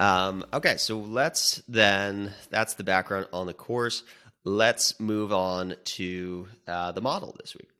Um, 0.00 0.44
okay, 0.52 0.76
so 0.76 0.98
let's 0.98 1.62
then, 1.68 2.32
that's 2.50 2.74
the 2.74 2.84
background 2.84 3.28
on 3.32 3.46
the 3.46 3.54
course. 3.54 4.02
let's 4.44 5.00
move 5.00 5.32
on 5.32 5.74
to 5.84 6.48
uh, 6.68 6.92
the 6.92 7.00
model 7.00 7.34
this 7.40 7.54
week. 7.54 7.70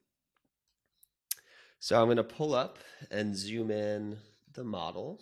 So 1.78 2.00
I'm 2.00 2.06
going 2.06 2.16
to 2.16 2.24
pull 2.24 2.54
up 2.54 2.78
and 3.10 3.36
zoom 3.36 3.70
in 3.70 4.16
the 4.54 4.64
model 4.64 5.20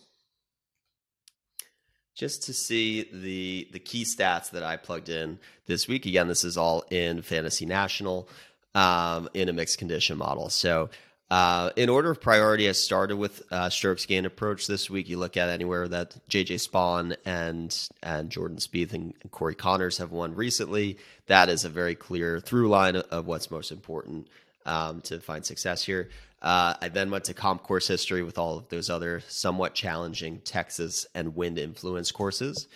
just 2.14 2.44
to 2.44 2.52
see 2.52 3.08
the 3.12 3.68
the 3.72 3.80
key 3.80 4.04
stats 4.04 4.50
that 4.50 4.62
I 4.62 4.76
plugged 4.76 5.08
in 5.08 5.38
this 5.66 5.88
week. 5.88 6.06
Again, 6.06 6.28
this 6.28 6.44
is 6.44 6.56
all 6.56 6.84
in 6.90 7.22
Fantasy 7.22 7.66
National 7.66 8.28
um, 8.74 9.28
in 9.34 9.48
a 9.48 9.52
mixed 9.52 9.78
condition 9.78 10.18
model. 10.18 10.50
So 10.50 10.90
uh, 11.32 11.70
in 11.76 11.88
order 11.88 12.10
of 12.10 12.20
priority, 12.20 12.68
I 12.68 12.72
started 12.72 13.16
with 13.16 13.42
uh, 13.50 13.70
strokes 13.70 14.04
gain 14.04 14.26
approach 14.26 14.66
this 14.66 14.90
week. 14.90 15.08
You 15.08 15.16
look 15.16 15.38
at 15.38 15.48
anywhere 15.48 15.88
that 15.88 16.14
JJ 16.28 16.68
Spaun 16.68 17.16
and 17.24 17.74
and 18.02 18.28
Jordan 18.28 18.58
Spieth 18.58 18.92
and, 18.92 19.14
Corey 19.30 19.54
Conners 19.54 19.96
have 19.96 20.12
won 20.12 20.34
recently. 20.34 20.98
That 21.28 21.48
is 21.48 21.64
a 21.64 21.70
very 21.70 21.94
clear 21.94 22.38
through 22.38 22.68
line 22.68 22.96
of 22.96 23.26
what's 23.26 23.50
most 23.50 23.72
important 23.72 24.28
um, 24.66 25.00
to 25.02 25.20
find 25.20 25.42
success 25.42 25.82
here. 25.82 26.10
Uh, 26.42 26.74
I 26.82 26.88
then 26.88 27.10
went 27.10 27.24
to 27.24 27.34
comp 27.34 27.62
course 27.62 27.88
history 27.88 28.22
with 28.22 28.36
all 28.36 28.58
of 28.58 28.68
those 28.68 28.90
other 28.90 29.22
somewhat 29.26 29.72
challenging 29.72 30.40
Texas 30.40 31.06
and 31.14 31.34
wind 31.34 31.58
influence 31.58 32.12
courses. 32.12 32.68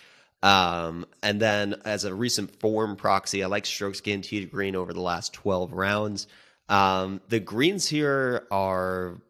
Um, 0.43 1.05
and 1.23 1.43
then 1.43 1.75
as 1.85 2.05
a 2.05 2.15
recent 2.15 2.59
form 2.59 2.97
proxy, 2.97 3.45
I 3.45 3.49
like 3.49 3.67
strokes 3.67 4.01
gained 4.01 4.25
tee 4.25 4.41
to 4.41 4.47
green 4.47 4.77
over 4.77 4.95
the 4.95 5.03
last 5.03 5.35
12 5.35 5.75
rounds. 5.75 6.27
Um, 6.69 7.21
the 7.29 7.41
greens 7.41 7.89
here 7.89 8.47
are 8.51 9.21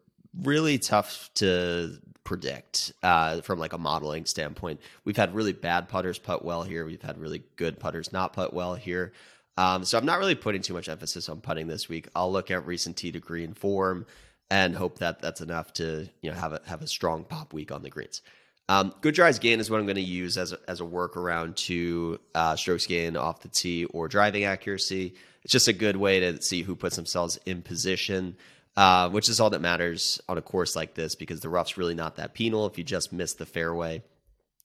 really 0.41 0.77
tough 0.77 1.29
to 1.35 1.97
predict 2.23 2.91
uh, 3.03 3.41
from 3.41 3.59
like 3.59 3.73
a 3.73 3.77
modeling 3.77 4.25
standpoint. 4.25 4.81
We've 5.05 5.17
had 5.17 5.33
really 5.33 5.53
bad 5.53 5.87
putters 5.87 6.19
putt 6.19 6.43
well 6.43 6.63
here. 6.63 6.85
We've 6.85 7.01
had 7.01 7.17
really 7.19 7.43
good 7.55 7.79
putters 7.79 8.11
not 8.11 8.33
putt 8.33 8.53
well 8.53 8.75
here. 8.75 9.13
Um, 9.57 9.85
so 9.85 9.97
I'm 9.97 10.05
not 10.05 10.19
really 10.19 10.35
putting 10.35 10.61
too 10.61 10.73
much 10.73 10.89
emphasis 10.89 11.29
on 11.29 11.41
putting 11.41 11.67
this 11.67 11.89
week. 11.89 12.07
I'll 12.15 12.31
look 12.31 12.51
at 12.51 12.65
recent 12.67 12.97
tee 12.97 13.11
to 13.11 13.19
green 13.19 13.53
form 13.53 14.05
and 14.49 14.75
hope 14.75 14.99
that 14.99 15.21
that's 15.21 15.41
enough 15.41 15.73
to 15.73 16.07
you 16.21 16.31
know 16.31 16.37
have 16.37 16.53
a 16.53 16.61
have 16.65 16.81
a 16.81 16.87
strong 16.87 17.23
pop 17.23 17.53
week 17.53 17.71
on 17.71 17.81
the 17.81 17.89
greens. 17.89 18.21
Um, 18.69 18.93
good 19.01 19.15
drives 19.15 19.39
gain 19.39 19.59
is 19.59 19.69
what 19.69 19.79
I'm 19.79 19.85
going 19.85 19.95
to 19.95 20.01
use 20.01 20.37
as 20.37 20.51
a, 20.51 20.59
as 20.67 20.81
a 20.81 20.83
workaround 20.83 21.55
to 21.67 22.19
uh, 22.35 22.55
strokes 22.55 22.85
gain 22.85 23.15
off 23.15 23.41
the 23.41 23.47
tee 23.47 23.85
or 23.85 24.07
driving 24.07 24.43
accuracy 24.43 25.15
it's 25.47 25.53
just 25.53 25.69
a 25.69 25.73
good 25.73 25.95
way 25.95 26.19
to 26.19 26.41
see 26.41 26.61
who 26.61 26.75
puts 26.75 26.97
themselves 26.97 27.39
in 27.45 27.61
position, 27.61 28.35
uh, 28.75 29.09
which 29.09 29.29
is 29.29 29.39
all 29.39 29.51
that 29.51 29.61
matters 29.61 30.19
on 30.27 30.37
a 30.37 30.41
course 30.41 30.75
like 30.75 30.93
this 30.93 31.15
because 31.15 31.39
the 31.39 31.47
rough's 31.47 31.77
really 31.77 31.93
not 31.93 32.17
that 32.17 32.33
penal. 32.33 32.65
If 32.65 32.77
you 32.77 32.83
just 32.83 33.13
miss 33.13 33.33
the 33.33 33.45
fairway, 33.45 33.93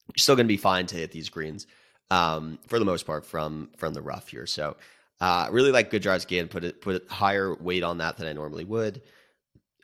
you're 0.09 0.15
still 0.17 0.35
going 0.35 0.47
to 0.47 0.53
be 0.53 0.57
fine 0.57 0.87
to 0.87 0.97
hit 0.97 1.13
these 1.13 1.29
greens 1.29 1.69
um, 2.11 2.59
for 2.67 2.81
the 2.81 2.85
most 2.85 3.07
part 3.07 3.25
from 3.25 3.71
from 3.77 3.95
the 3.95 4.03
rough 4.03 4.27
here. 4.27 4.45
So, 4.45 4.77
uh, 5.21 5.51
really 5.53 5.71
like 5.71 5.91
good 5.91 6.03
drives 6.03 6.25
gain. 6.25 6.49
Put 6.49 6.65
it 6.65 6.81
put 6.81 7.09
higher 7.09 7.55
weight 7.55 7.85
on 7.85 7.99
that 7.99 8.17
than 8.17 8.27
I 8.27 8.33
normally 8.33 8.65
would. 8.65 9.03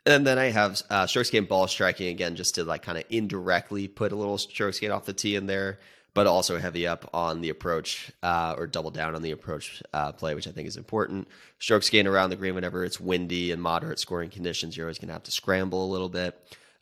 And 0.09 0.25
then 0.27 0.37
I 0.39 0.45
have 0.45 0.81
uh, 0.89 1.07
strokes 1.07 1.29
gain 1.29 1.45
ball 1.45 1.67
striking 1.67 2.07
again, 2.07 2.35
just 2.35 2.55
to 2.55 2.63
like 2.63 2.81
kind 2.81 2.97
of 2.97 3.05
indirectly 3.09 3.87
put 3.87 4.11
a 4.11 4.15
little 4.15 4.37
strokes 4.37 4.79
gain 4.79 4.91
off 4.91 5.05
the 5.05 5.13
tee 5.13 5.35
in 5.35 5.45
there 5.45 5.79
but 6.13 6.27
also 6.27 6.57
heavy 6.57 6.87
up 6.87 7.09
on 7.13 7.41
the 7.41 7.49
approach 7.49 8.11
uh, 8.23 8.55
or 8.57 8.67
double 8.67 8.91
down 8.91 9.15
on 9.15 9.21
the 9.21 9.31
approach 9.31 9.81
uh, 9.93 10.11
play, 10.11 10.33
which 10.35 10.47
I 10.47 10.51
think 10.51 10.67
is 10.67 10.77
important. 10.77 11.27
Strokes 11.59 11.89
gain 11.89 12.07
around 12.07 12.29
the 12.29 12.35
green 12.35 12.55
whenever 12.55 12.83
it's 12.83 12.99
windy 12.99 13.51
and 13.51 13.61
moderate 13.61 13.99
scoring 13.99 14.29
conditions, 14.29 14.75
you're 14.75 14.87
always 14.87 14.97
going 14.97 15.09
to 15.09 15.13
have 15.13 15.23
to 15.23 15.31
scramble 15.31 15.85
a 15.85 15.91
little 15.91 16.09
bit. 16.09 16.37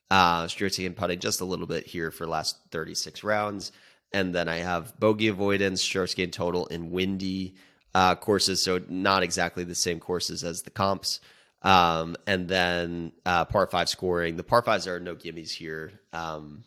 Uh, 0.10 0.48
strokes 0.48 0.78
gain 0.78 0.94
putting 0.94 1.20
just 1.20 1.42
a 1.42 1.46
little 1.46 1.68
bit 1.68 1.86
here 1.86 2.12
for 2.12 2.26
last 2.26 2.58
36 2.72 3.24
rounds. 3.24 3.72
And 4.14 4.34
then 4.34 4.48
I 4.48 4.58
have 4.58 4.98
bogey 5.00 5.28
avoidance, 5.28 5.82
strokes 5.82 6.14
gain 6.14 6.32
total 6.32 6.66
in 6.68 6.92
windy 6.92 7.56
uh, 7.94 8.16
courses, 8.16 8.64
so 8.64 8.80
not 8.88 9.24
exactly 9.24 9.66
the 9.66 9.76
same 9.76 10.00
courses 10.00 10.44
as 10.44 10.62
the 10.62 10.70
comps. 10.70 11.20
Um, 11.62 12.16
and 12.28 12.48
then 12.48 13.12
uh, 13.26 13.46
par 13.46 13.68
five 13.68 13.90
scoring. 13.90 14.36
The 14.38 14.44
par 14.44 14.62
fives 14.62 14.88
are 14.88 15.00
no 15.00 15.16
gimmies 15.16 15.52
here. 15.52 15.92
Um, 16.14 16.64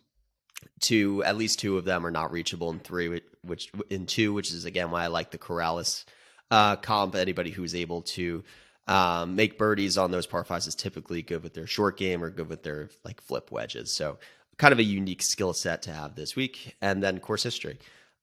two, 0.80 1.22
at 1.24 1.36
least 1.36 1.60
two 1.60 1.78
of 1.78 1.84
them 1.84 2.06
are 2.06 2.10
not 2.10 2.32
reachable 2.32 2.70
in 2.70 2.80
three, 2.80 3.22
which 3.42 3.70
in 3.88 4.06
two, 4.06 4.32
which 4.32 4.50
is 4.52 4.64
again 4.64 4.90
why 4.90 5.04
I 5.04 5.06
like 5.08 5.30
the 5.30 5.38
Corales 5.38 6.04
uh, 6.50 6.76
comp. 6.76 7.14
Anybody 7.14 7.50
who's 7.50 7.74
able 7.74 8.02
to 8.02 8.42
um, 8.86 9.36
make 9.36 9.58
birdies 9.58 9.96
on 9.96 10.10
those 10.10 10.26
par 10.26 10.44
fives 10.44 10.66
is 10.66 10.74
typically 10.74 11.22
good 11.22 11.42
with 11.42 11.54
their 11.54 11.66
short 11.66 11.96
game 11.96 12.24
or 12.24 12.30
good 12.30 12.48
with 12.48 12.62
their 12.62 12.90
like 13.04 13.20
flip 13.20 13.52
wedges. 13.52 13.92
So 13.92 14.18
kind 14.58 14.72
of 14.72 14.78
a 14.78 14.84
unique 14.84 15.22
skill 15.22 15.52
set 15.52 15.82
to 15.82 15.92
have 15.92 16.16
this 16.16 16.36
week. 16.36 16.76
And 16.82 17.02
then 17.02 17.18
course 17.20 17.42
history. 17.42 17.78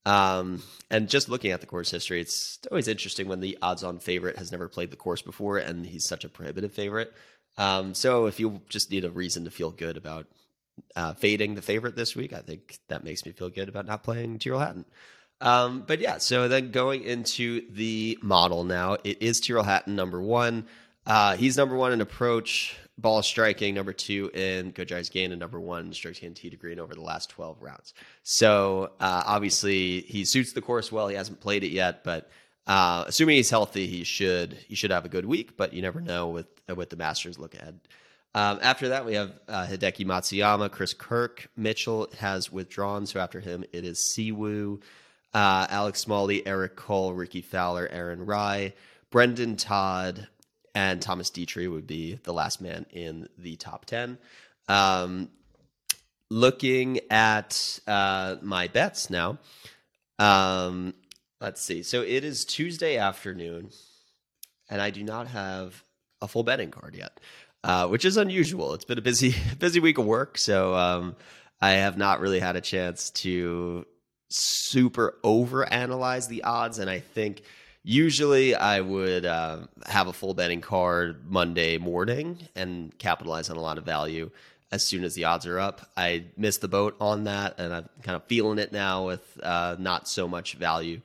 Um, 0.08 0.64
and 0.90 1.10
just 1.10 1.28
looking 1.28 1.52
at 1.52 1.62
the 1.62 1.68
course 1.68 1.92
history, 1.92 2.22
it's 2.22 2.60
always 2.72 2.88
interesting 2.88 3.28
when 3.28 3.42
the 3.42 3.58
odds-on 3.62 4.00
favorite 4.00 4.38
has 4.38 4.52
never 4.52 4.68
played 4.70 4.92
the 4.92 4.96
course 4.96 5.22
before, 5.22 5.58
and 5.58 5.86
he's 5.86 6.08
such 6.08 6.24
a 6.24 6.30
prohibitive 6.30 6.72
favorite. 6.72 7.14
Um, 7.58 7.94
so 7.94 8.28
if 8.28 8.40
you 8.40 8.62
just 8.70 8.92
need 8.92 9.04
a 9.04 9.10
reason 9.12 9.44
to 9.44 9.52
feel 9.52 9.72
good 9.72 9.98
about 9.98 10.28
uh, 10.96 11.14
fading 11.14 11.56
the 11.56 11.62
favorite 11.62 11.96
this 11.96 12.16
week. 12.16 12.34
I 12.34 12.40
think 12.40 12.80
that 12.88 13.04
makes 13.04 13.26
me 13.26 13.32
feel 13.32 13.50
good 13.50 13.70
about 13.70 13.86
not 13.86 14.04
playing 14.04 14.40
Tyrrell 14.40 14.60
Hatton. 14.60 14.86
Um, 15.40 15.84
but 15.86 16.00
yeah, 16.00 16.18
so 16.18 16.48
then 16.48 16.72
going 16.72 17.04
into 17.04 17.70
the 17.72 18.18
model 18.22 18.64
now, 18.64 18.98
it 19.04 19.22
is 19.22 19.40
Tyrrell 19.40 19.64
Hatton 19.64 19.96
number 19.96 20.22
one. 20.22 20.66
Uh, 21.06 21.36
he's 21.36 21.58
number 21.58 21.76
one 21.76 21.94
in 21.94 22.02
approach, 22.02 22.78
ball 22.98 23.22
striking, 23.22 23.76
number 23.76 23.94
two 23.94 24.30
in 24.34 24.72
drives 24.72 25.10
gain, 25.10 25.32
and 25.32 25.40
number 25.40 25.60
one 25.60 25.94
strokes 25.94 26.20
gain 26.20 26.34
tee 26.34 26.50
to 26.50 26.56
green 26.56 26.80
over 26.80 26.94
the 26.94 27.02
last 27.02 27.30
12 27.30 27.62
rounds. 27.62 27.94
So 28.24 28.92
uh, 29.00 29.24
obviously 29.26 30.02
he 30.02 30.26
suits 30.26 30.54
the 30.54 30.62
course 30.62 30.92
well. 30.92 31.08
He 31.08 31.16
hasn't 31.16 31.40
played 31.40 31.64
it 31.64 31.72
yet, 31.72 32.04
but 32.04 32.30
uh, 32.66 33.06
assuming 33.08 33.38
he's 33.38 33.50
healthy, 33.50 33.88
he 33.88 34.04
should 34.04 34.54
he 34.54 34.76
should 34.76 34.92
have 34.92 35.06
a 35.06 35.10
good 35.10 35.26
week. 35.26 35.56
But 35.58 35.74
you 35.74 35.82
never 35.82 36.02
know 36.02 36.30
with 36.30 36.48
with 36.76 36.90
the 36.90 36.98
Masters 36.98 37.40
look 37.40 37.54
ahead. 37.56 37.80
Um, 38.36 38.60
after 38.62 38.90
that, 38.90 39.06
we 39.06 39.16
have 39.16 39.40
uh, 39.48 39.66
Hideki 39.66 40.06
Matsuyama. 40.06 40.72
Chris 40.72 40.94
Kirk 40.94 41.50
Mitchell 41.56 42.10
has 42.20 42.52
withdrawn, 42.52 43.06
so 43.06 43.20
after 43.20 43.40
him, 43.40 43.64
it 43.72 43.84
is 43.84 43.98
Siwoo, 44.00 44.82
uh, 45.34 45.68
Alex 45.70 46.02
Smalley, 46.02 46.46
Eric 46.46 46.76
Cole, 46.76 47.14
Rickie 47.14 47.42
Fowler, 47.42 47.88
Aaron 47.90 48.26
Rai, 48.26 48.76
Brendon 49.10 49.56
Todd, 49.56 50.28
and 50.78 51.02
Thomas 51.02 51.32
Detry 51.32 51.72
would 51.72 51.88
be 51.88 52.20
the 52.24 52.34
last 52.34 52.62
man 52.62 52.86
in 52.92 53.28
the 53.38 53.56
top 53.56 53.86
10. 53.86 54.18
Um, 54.68 55.30
looking 56.30 57.00
at 57.10 57.80
uh, 57.88 58.36
my 58.42 58.68
bets 58.68 59.10
now, 59.10 59.40
um, 60.20 60.94
let's 61.42 61.62
see. 61.62 61.82
So 61.82 62.02
it 62.02 62.24
is 62.24 62.46
Tuesday 62.46 62.98
afternoon, 62.98 63.72
and 64.70 64.82
I 64.82 64.92
do 64.92 65.04
not 65.04 65.28
have 65.28 65.84
a 66.22 66.28
full 66.28 66.44
betting 66.44 66.72
card 66.72 66.96
yet 66.96 67.20
uh, 67.64 67.88
which 67.88 68.06
is 68.06 68.18
unusual. 68.18 68.74
It's 68.74 68.86
been 68.86 68.98
a 68.98 69.02
busy 69.02 69.36
busy 69.60 69.80
week 69.80 69.98
of 69.98 70.06
work, 70.06 70.38
so 70.38 70.76
um, 70.76 71.16
I 71.62 71.72
have 71.72 71.98
not 71.98 72.20
really 72.20 72.40
had 72.40 72.56
a 72.56 72.62
chance 72.62 73.10
to 73.12 73.86
super 74.30 75.18
overanalyze 75.24 76.28
the 76.28 76.44
odds, 76.44 76.80
and 76.80 76.90
I 76.90 77.00
think 77.00 77.42
usually 77.88 78.54
I 78.54 78.82
would 78.82 79.26
uh, 79.26 79.60
have 79.86 80.08
a 80.08 80.14
full 80.14 80.34
betting 80.34 80.60
card 80.60 81.32
Monday 81.32 81.78
morning 81.78 82.38
and 82.54 82.96
capitalize 82.98 83.50
on 83.50 83.56
a 83.56 83.62
lot 83.62 83.78
of 83.78 83.86
value 83.86 84.30
as 84.74 84.84
soon 84.84 85.06
as 85.06 85.16
the 85.16 85.24
odds 85.24 85.46
are 85.46 85.58
up. 85.58 85.90
I 85.96 86.26
missed 86.36 86.60
the 86.60 86.68
boat 86.68 86.98
on 87.00 87.24
that, 87.24 87.58
and 87.58 87.74
I'm 87.74 87.90
kind 88.04 88.18
of 88.18 88.26
feeling 88.26 88.60
it 88.60 88.74
now 88.74 89.06
with 89.06 89.40
uh, 89.42 89.78
not 89.80 90.10
so 90.10 90.28
much 90.28 90.56
value 90.56 91.00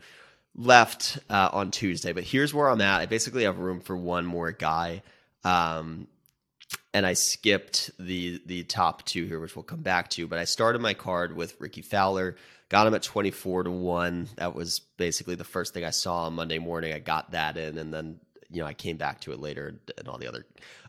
left 0.56 1.20
uh, 1.30 1.50
on 1.52 1.70
Tuesday. 1.70 2.12
But 2.12 2.24
here's 2.24 2.52
where 2.52 2.68
I'm 2.68 2.80
at. 2.80 3.00
I 3.00 3.06
basically 3.06 3.44
have 3.44 3.58
room 3.58 3.80
for 3.80 3.96
one 3.96 4.26
more 4.26 4.50
guy. 4.50 5.02
Um, 5.44 6.08
and 6.92 7.06
I 7.06 7.12
skipped 7.12 7.92
the 7.98 8.42
the 8.44 8.64
top 8.64 9.04
two 9.04 9.26
here, 9.26 9.38
which 9.38 9.54
we'll 9.54 9.62
come 9.62 9.82
back 9.82 10.10
to. 10.10 10.26
But 10.26 10.40
I 10.40 10.44
started 10.44 10.80
my 10.80 10.94
card 10.94 11.36
with 11.36 11.60
Rickie 11.60 11.82
Fowler, 11.82 12.36
got 12.72 12.86
him 12.86 12.94
at 12.94 13.02
twenty 13.02 13.30
four 13.30 13.62
to 13.62 13.70
one. 13.70 14.28
That 14.36 14.56
was 14.56 14.80
basically 14.96 15.36
the 15.36 15.44
first 15.44 15.74
thing 15.74 15.84
I 15.84 15.90
saw 15.90 16.24
on 16.24 16.32
Monday 16.32 16.58
morning. 16.58 16.92
I 16.92 16.98
got 16.98 17.32
that 17.32 17.56
in, 17.56 17.78
and 17.78 17.92
then 17.92 18.18
you 18.50 18.62
know 18.62 18.66
I 18.66 18.72
came 18.72 18.96
back 18.96 19.20
to 19.20 19.32
it 19.32 19.38
later, 19.38 19.78
and 19.98 20.08
all 20.08 20.18
the 20.18 20.26
other 20.26 20.46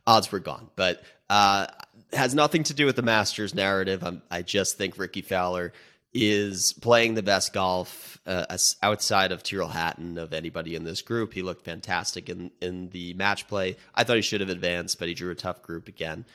odds 0.08 0.32
were 0.32 0.40
gone. 0.40 0.70
But 0.78 1.04
uh, 1.30 1.68
has 2.14 2.34
nothing 2.34 2.64
to 2.64 2.74
do 2.74 2.86
with 2.86 2.96
the 2.96 3.02
Masters 3.02 3.54
narrative. 3.54 4.04
I'm, 4.04 4.22
I 4.32 4.42
just 4.42 4.78
think 4.78 4.98
Rickie 4.98 5.22
Fowler 5.22 5.74
is 6.14 6.74
playing 6.74 7.16
the 7.16 7.24
best 7.24 7.54
golf 7.54 8.20
uh, 8.26 8.58
outside 8.82 9.32
of 9.32 9.44
Tyrrell 9.44 9.68
Hatton 9.68 10.18
of 10.18 10.32
anybody 10.32 10.76
in 10.76 10.84
this 10.84 11.02
group. 11.02 11.34
He 11.34 11.42
looked 11.42 11.66
fantastic 11.66 12.30
in 12.30 12.52
in 12.62 12.90
the 12.90 13.14
match 13.16 13.48
play. 13.48 13.76
I 13.94 14.06
thought 14.06 14.16
he 14.16 14.22
should 14.22 14.42
have 14.42 14.50
advanced, 14.50 15.00
but 15.00 15.10
he 15.10 15.14
drew 15.14 15.32
a 15.32 15.36
tough 15.36 15.62
group 15.62 15.90
again. 15.90 16.26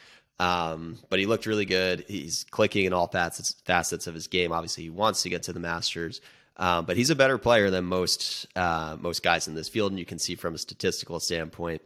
Um, 0.41 0.99
but 1.09 1.19
he 1.19 1.27
looked 1.27 1.47
really 1.47 1.65
good. 1.65 2.05
He's 2.07 2.45
clicking 2.51 2.85
in 2.85 2.93
all 2.93 3.09
facets 3.09 3.57
facets 3.65 4.07
of 4.07 4.15
his 4.15 4.29
game. 4.29 4.53
Obviously, 4.53 4.85
he 4.85 4.91
wants 4.91 5.23
to 5.23 5.29
get 5.29 5.45
to 5.45 5.53
the 5.53 5.61
Masters. 5.61 6.21
Um, 6.57 6.87
but 6.87 6.97
he's 6.97 7.11
a 7.11 7.17
better 7.17 7.39
player 7.39 7.71
than 7.71 7.85
most 7.85 8.47
uh, 8.57 8.97
most 9.01 9.23
guys 9.23 9.49
in 9.49 9.55
this 9.55 9.69
field, 9.69 9.93
and 9.93 9.99
you 9.99 10.07
can 10.07 10.19
see 10.19 10.35
from 10.35 10.55
a 10.55 10.59
statistical 10.59 11.21
standpoint, 11.21 11.83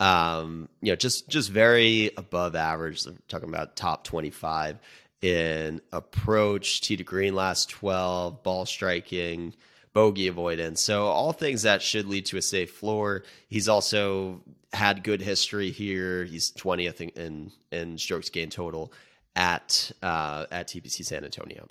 um, 0.00 0.68
you 0.80 0.92
know, 0.92 0.96
just 0.96 1.28
just 1.28 1.50
very 1.50 2.10
above 2.16 2.56
average. 2.56 3.06
I'm 3.06 3.18
talking 3.28 3.48
about 3.48 3.76
top 3.76 4.04
twenty 4.04 4.30
five 4.30 4.78
in 5.22 5.80
approach, 5.92 6.82
tee 6.82 6.96
to 6.96 7.04
green 7.04 7.34
last 7.34 7.70
12, 7.70 8.42
ball 8.42 8.66
striking, 8.66 9.54
bogey 9.92 10.28
avoidance. 10.28 10.82
So 10.82 11.06
all 11.06 11.32
things 11.32 11.62
that 11.62 11.82
should 11.82 12.06
lead 12.06 12.26
to 12.26 12.36
a 12.36 12.42
safe 12.42 12.70
floor. 12.70 13.24
He's 13.48 13.68
also 13.68 14.42
had 14.76 15.02
good 15.02 15.20
history 15.20 15.70
here. 15.70 16.24
He's 16.24 16.52
20th 16.52 17.00
in 17.00 17.08
in, 17.10 17.52
in 17.72 17.98
strokes 17.98 18.30
gained 18.30 18.52
total 18.52 18.92
at 19.34 19.90
uh, 20.02 20.46
at 20.50 20.68
TPC 20.68 21.04
San 21.04 21.24
Antonio. 21.24 21.66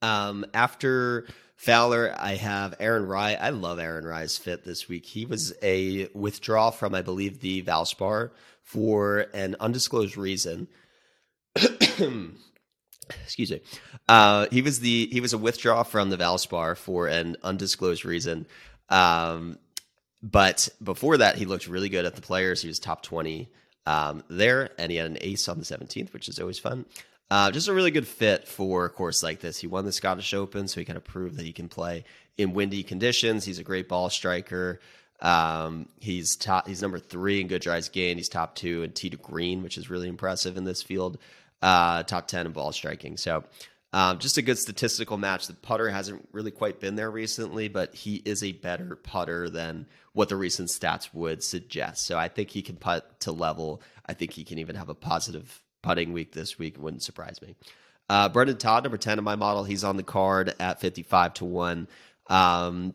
Um, 0.00 0.44
after 0.54 1.26
Fowler, 1.56 2.14
I 2.18 2.34
have 2.34 2.74
Aaron 2.78 3.06
Rai. 3.06 3.36
I 3.36 3.50
love 3.50 3.78
Aaron 3.78 4.04
Rai's 4.04 4.36
fit 4.36 4.64
this 4.64 4.88
week. 4.88 5.06
He 5.06 5.24
was 5.24 5.54
a 5.62 6.08
withdrawal 6.14 6.72
from, 6.72 6.94
I 6.94 7.02
believe, 7.02 7.40
the 7.40 7.62
Valspar 7.62 8.30
for 8.62 9.26
an 9.32 9.56
undisclosed 9.60 10.16
reason. 10.16 10.68
Excuse 13.22 13.50
me. 13.50 13.60
Uh, 14.08 14.46
he 14.50 14.62
was 14.62 14.80
the 14.80 15.08
he 15.10 15.20
was 15.20 15.32
a 15.32 15.38
withdrawal 15.38 15.84
from 15.84 16.10
the 16.10 16.16
Valspar 16.16 16.76
for 16.76 17.06
an 17.06 17.36
undisclosed 17.42 18.04
reason. 18.04 18.46
Um, 18.88 19.58
but 20.24 20.70
before 20.82 21.18
that, 21.18 21.36
he 21.36 21.44
looked 21.44 21.68
really 21.68 21.90
good 21.90 22.06
at 22.06 22.16
the 22.16 22.22
players. 22.22 22.62
He 22.62 22.68
was 22.68 22.78
top 22.78 23.02
twenty 23.02 23.50
um, 23.86 24.24
there, 24.28 24.70
and 24.78 24.90
he 24.90 24.96
had 24.96 25.10
an 25.10 25.18
ace 25.20 25.48
on 25.48 25.58
the 25.58 25.64
seventeenth, 25.64 26.14
which 26.14 26.28
is 26.28 26.40
always 26.40 26.58
fun. 26.58 26.86
Uh, 27.30 27.50
just 27.50 27.68
a 27.68 27.74
really 27.74 27.90
good 27.90 28.08
fit 28.08 28.48
for 28.48 28.86
a 28.86 28.90
course 28.90 29.22
like 29.22 29.40
this. 29.40 29.58
He 29.58 29.66
won 29.66 29.84
the 29.84 29.92
Scottish 29.92 30.32
Open, 30.32 30.66
so 30.66 30.80
he 30.80 30.84
kind 30.86 30.96
of 30.96 31.04
proved 31.04 31.36
that 31.36 31.44
he 31.44 31.52
can 31.52 31.68
play 31.68 32.04
in 32.38 32.54
windy 32.54 32.82
conditions. 32.82 33.44
He's 33.44 33.58
a 33.58 33.64
great 33.64 33.88
ball 33.88 34.08
striker. 34.08 34.80
Um, 35.20 35.88
he's 36.00 36.36
top. 36.36 36.66
He's 36.66 36.82
number 36.82 36.98
three 36.98 37.40
in 37.42 37.48
good 37.48 37.62
drives 37.62 37.90
gained. 37.90 38.18
He's 38.18 38.30
top 38.30 38.56
two 38.56 38.82
in 38.82 38.92
tee 38.92 39.10
to 39.10 39.18
green, 39.18 39.62
which 39.62 39.76
is 39.76 39.90
really 39.90 40.08
impressive 40.08 40.56
in 40.56 40.64
this 40.64 40.82
field. 40.82 41.18
Uh, 41.60 42.02
top 42.02 42.26
ten 42.28 42.46
in 42.46 42.52
ball 42.52 42.72
striking. 42.72 43.18
So. 43.18 43.44
Um, 43.92 44.18
just 44.18 44.38
a 44.38 44.42
good 44.42 44.58
statistical 44.58 45.18
match. 45.18 45.46
The 45.46 45.54
putter 45.54 45.88
hasn't 45.88 46.28
really 46.32 46.50
quite 46.50 46.80
been 46.80 46.96
there 46.96 47.12
recently, 47.12 47.68
but 47.68 47.94
he 47.94 48.16
is 48.24 48.42
a 48.42 48.50
better 48.50 48.96
putter 48.96 49.48
than 49.48 49.86
what 50.14 50.28
the 50.28 50.36
recent 50.36 50.68
stats 50.68 51.12
would 51.12 51.42
suggest. 51.42 52.06
So 52.06 52.16
I 52.16 52.28
think 52.28 52.50
he 52.50 52.62
can 52.62 52.76
putt 52.76 53.20
to 53.20 53.32
level. 53.32 53.82
I 54.06 54.14
think 54.14 54.32
he 54.32 54.44
can 54.44 54.58
even 54.58 54.76
have 54.76 54.88
a 54.88 54.94
positive 54.94 55.60
putting 55.82 56.12
week 56.12 56.32
this 56.32 56.58
week. 56.58 56.76
It 56.76 56.80
wouldn't 56.80 57.02
surprise 57.02 57.42
me. 57.42 57.56
Uh, 58.08 58.28
Brendon 58.28 58.56
Todd, 58.56 58.84
number 58.84 58.96
10 58.96 59.18
in 59.18 59.24
my 59.24 59.34
model, 59.34 59.64
he's 59.64 59.84
on 59.84 59.96
the 59.96 60.02
card 60.02 60.54
at 60.60 60.80
55 60.80 61.34
to 61.34 61.44
1. 61.44 61.88
Um, 62.28 62.94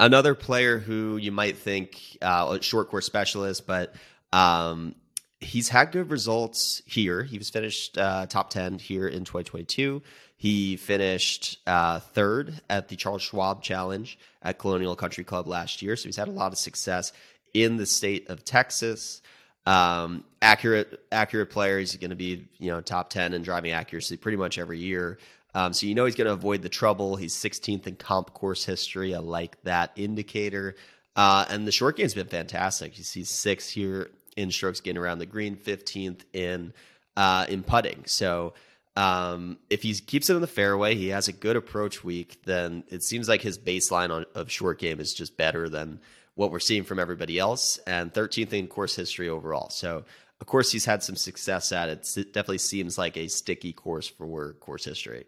another 0.00 0.34
player 0.34 0.78
who 0.78 1.16
you 1.16 1.32
might 1.32 1.58
think 1.58 2.16
uh, 2.22 2.56
a 2.58 2.62
short 2.62 2.88
course 2.88 3.04
specialist, 3.04 3.66
but 3.66 3.94
um, 4.32 4.94
he's 5.40 5.68
had 5.68 5.92
good 5.92 6.10
results 6.10 6.82
here. 6.86 7.22
He 7.22 7.36
was 7.36 7.50
finished 7.50 7.98
uh, 7.98 8.26
top 8.26 8.50
10 8.50 8.78
here 8.78 9.06
in 9.06 9.24
2022. 9.24 10.02
He 10.38 10.76
finished 10.76 11.58
uh, 11.66 11.98
third 11.98 12.60
at 12.70 12.88
the 12.88 12.94
Charles 12.94 13.22
Schwab 13.22 13.60
Challenge 13.60 14.16
at 14.40 14.56
Colonial 14.56 14.94
Country 14.94 15.24
Club 15.24 15.48
last 15.48 15.82
year. 15.82 15.96
So 15.96 16.04
he's 16.04 16.16
had 16.16 16.28
a 16.28 16.30
lot 16.30 16.52
of 16.52 16.58
success 16.58 17.12
in 17.52 17.76
the 17.76 17.86
state 17.86 18.30
of 18.30 18.44
Texas. 18.44 19.20
Um, 19.66 20.22
accurate, 20.40 21.00
accurate 21.10 21.50
player. 21.50 21.80
He's 21.80 21.96
going 21.96 22.10
to 22.10 22.16
be, 22.16 22.46
you 22.58 22.70
know, 22.70 22.80
top 22.80 23.10
10 23.10 23.34
in 23.34 23.42
driving 23.42 23.72
accuracy 23.72 24.16
pretty 24.16 24.38
much 24.38 24.58
every 24.58 24.78
year. 24.78 25.18
Um, 25.54 25.72
so 25.72 25.86
you 25.86 25.96
know 25.96 26.04
he's 26.04 26.14
going 26.14 26.28
to 26.28 26.34
avoid 26.34 26.62
the 26.62 26.68
trouble. 26.68 27.16
He's 27.16 27.34
16th 27.34 27.88
in 27.88 27.96
comp 27.96 28.32
course 28.32 28.64
history. 28.64 29.16
I 29.16 29.18
like 29.18 29.60
that 29.64 29.90
indicator. 29.96 30.76
Uh, 31.16 31.46
and 31.50 31.66
the 31.66 31.72
short 31.72 31.96
game's 31.96 32.14
been 32.14 32.28
fantastic. 32.28 32.96
You 32.96 33.02
see 33.02 33.24
six 33.24 33.68
here 33.68 34.08
in 34.36 34.52
strokes 34.52 34.80
gained 34.80 34.98
around 34.98 35.18
the 35.18 35.26
green, 35.26 35.56
15th 35.56 36.20
in 36.32 36.72
uh, 37.16 37.44
in 37.48 37.64
putting. 37.64 38.04
So 38.06 38.54
um, 38.98 39.58
if 39.70 39.82
he 39.82 39.94
keeps 39.94 40.28
it 40.28 40.34
in 40.34 40.40
the 40.40 40.48
fairway, 40.48 40.96
he 40.96 41.08
has 41.08 41.28
a 41.28 41.32
good 41.32 41.54
approach 41.54 42.02
week. 42.02 42.42
Then 42.44 42.82
it 42.88 43.04
seems 43.04 43.28
like 43.28 43.40
his 43.40 43.56
baseline 43.56 44.10
on, 44.10 44.26
of 44.34 44.50
short 44.50 44.80
game 44.80 44.98
is 44.98 45.14
just 45.14 45.36
better 45.36 45.68
than 45.68 46.00
what 46.34 46.50
we're 46.50 46.58
seeing 46.58 46.82
from 46.82 46.98
everybody 46.98 47.38
else, 47.38 47.78
and 47.86 48.12
13th 48.12 48.52
in 48.52 48.66
course 48.66 48.96
history 48.96 49.28
overall. 49.28 49.70
So, 49.70 50.04
of 50.40 50.46
course, 50.48 50.72
he's 50.72 50.84
had 50.84 51.04
some 51.04 51.14
success 51.14 51.70
at 51.70 51.88
it. 51.88 52.08
It 52.16 52.32
definitely 52.32 52.58
seems 52.58 52.98
like 52.98 53.16
a 53.16 53.28
sticky 53.28 53.72
course 53.72 54.08
for 54.08 54.54
course 54.54 54.84
history. 54.84 55.26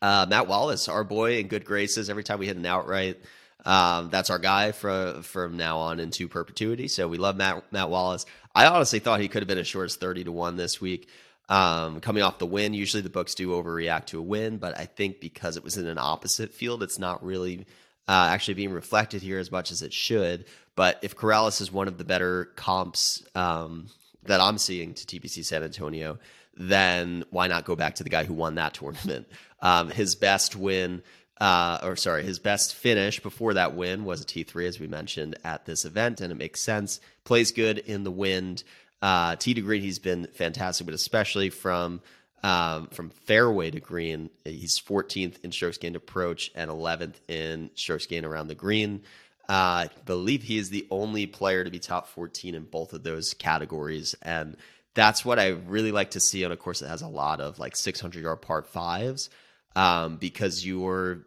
Uh, 0.00 0.26
Matt 0.28 0.46
Wallace, 0.46 0.86
our 0.86 1.02
boy 1.02 1.38
in 1.38 1.48
good 1.48 1.64
graces. 1.64 2.08
Every 2.08 2.22
time 2.22 2.38
we 2.38 2.46
hit 2.46 2.56
an 2.56 2.66
outright, 2.66 3.18
um, 3.64 4.08
that's 4.10 4.30
our 4.30 4.38
guy 4.38 4.70
from 4.70 5.22
from 5.22 5.56
now 5.56 5.78
on 5.78 5.98
into 5.98 6.28
perpetuity. 6.28 6.86
So 6.86 7.08
we 7.08 7.18
love 7.18 7.36
Matt 7.36 7.72
Matt 7.72 7.90
Wallace. 7.90 8.24
I 8.54 8.66
honestly 8.66 9.00
thought 9.00 9.20
he 9.20 9.28
could 9.28 9.42
have 9.42 9.48
been 9.48 9.58
as 9.58 9.66
short 9.66 9.86
as 9.86 9.96
30 9.96 10.24
to 10.24 10.32
one 10.32 10.56
this 10.56 10.80
week. 10.80 11.08
Um, 11.48 12.00
coming 12.00 12.22
off 12.22 12.38
the 12.38 12.46
win, 12.46 12.74
usually 12.74 13.02
the 13.02 13.08
books 13.08 13.34
do 13.34 13.50
overreact 13.50 14.06
to 14.06 14.18
a 14.18 14.22
win, 14.22 14.58
but 14.58 14.78
I 14.78 14.84
think 14.84 15.20
because 15.20 15.56
it 15.56 15.64
was 15.64 15.78
in 15.78 15.86
an 15.86 15.98
opposite 15.98 16.52
field, 16.52 16.82
it's 16.82 16.98
not 16.98 17.24
really 17.24 17.66
uh, 18.06 18.28
actually 18.30 18.54
being 18.54 18.72
reflected 18.72 19.22
here 19.22 19.38
as 19.38 19.50
much 19.50 19.70
as 19.70 19.82
it 19.82 19.92
should. 19.92 20.44
But 20.76 20.98
if 21.02 21.16
Corales 21.16 21.60
is 21.60 21.72
one 21.72 21.88
of 21.88 21.98
the 21.98 22.04
better 22.04 22.46
comps 22.56 23.24
um, 23.34 23.88
that 24.24 24.40
I'm 24.40 24.58
seeing 24.58 24.94
to 24.94 25.06
TPC 25.06 25.44
San 25.44 25.62
Antonio, 25.62 26.18
then 26.54 27.24
why 27.30 27.46
not 27.46 27.64
go 27.64 27.76
back 27.76 27.96
to 27.96 28.04
the 28.04 28.10
guy 28.10 28.24
who 28.24 28.34
won 28.34 28.56
that 28.56 28.74
tournament? 28.74 29.26
Um, 29.60 29.90
his 29.90 30.14
best 30.14 30.54
win, 30.54 31.02
uh, 31.40 31.78
or 31.82 31.96
sorry, 31.96 32.24
his 32.24 32.38
best 32.38 32.74
finish 32.74 33.20
before 33.20 33.54
that 33.54 33.74
win 33.74 34.04
was 34.04 34.20
a 34.20 34.24
T3, 34.24 34.66
as 34.66 34.80
we 34.80 34.86
mentioned 34.86 35.36
at 35.44 35.64
this 35.64 35.84
event, 35.84 36.20
and 36.20 36.30
it 36.30 36.36
makes 36.36 36.60
sense. 36.60 37.00
Plays 37.24 37.52
good 37.52 37.78
in 37.78 38.04
the 38.04 38.10
wind. 38.10 38.64
Uh, 39.00 39.36
T 39.36 39.54
to 39.54 39.60
green, 39.60 39.82
he's 39.82 39.98
been 39.98 40.26
fantastic, 40.34 40.86
but 40.86 40.94
especially 40.94 41.50
from 41.50 42.00
um, 42.42 42.88
from 42.88 43.10
fairway 43.10 43.70
to 43.70 43.80
green. 43.80 44.30
He's 44.44 44.80
14th 44.80 45.42
in 45.42 45.52
strokes 45.52 45.78
gained 45.78 45.96
approach 45.96 46.50
and 46.54 46.70
11th 46.70 47.14
in 47.28 47.70
strokes 47.74 48.06
gained 48.06 48.26
around 48.26 48.48
the 48.48 48.54
green. 48.54 49.02
Uh, 49.48 49.88
I 49.88 49.90
believe 50.04 50.42
he 50.42 50.58
is 50.58 50.70
the 50.70 50.86
only 50.90 51.26
player 51.26 51.64
to 51.64 51.70
be 51.70 51.78
top 51.78 52.08
14 52.08 52.54
in 52.54 52.64
both 52.64 52.92
of 52.92 53.02
those 53.02 53.34
categories. 53.34 54.14
And 54.22 54.56
that's 54.94 55.24
what 55.24 55.38
I 55.38 55.48
really 55.48 55.90
like 55.90 56.12
to 56.12 56.20
see 56.20 56.44
on 56.44 56.52
a 56.52 56.56
course 56.56 56.80
that 56.80 56.88
has 56.88 57.02
a 57.02 57.08
lot 57.08 57.40
of 57.40 57.58
like 57.58 57.74
600 57.74 58.22
yard 58.22 58.42
part 58.42 58.66
fives 58.66 59.30
um, 59.74 60.16
because 60.16 60.66
your 60.66 61.20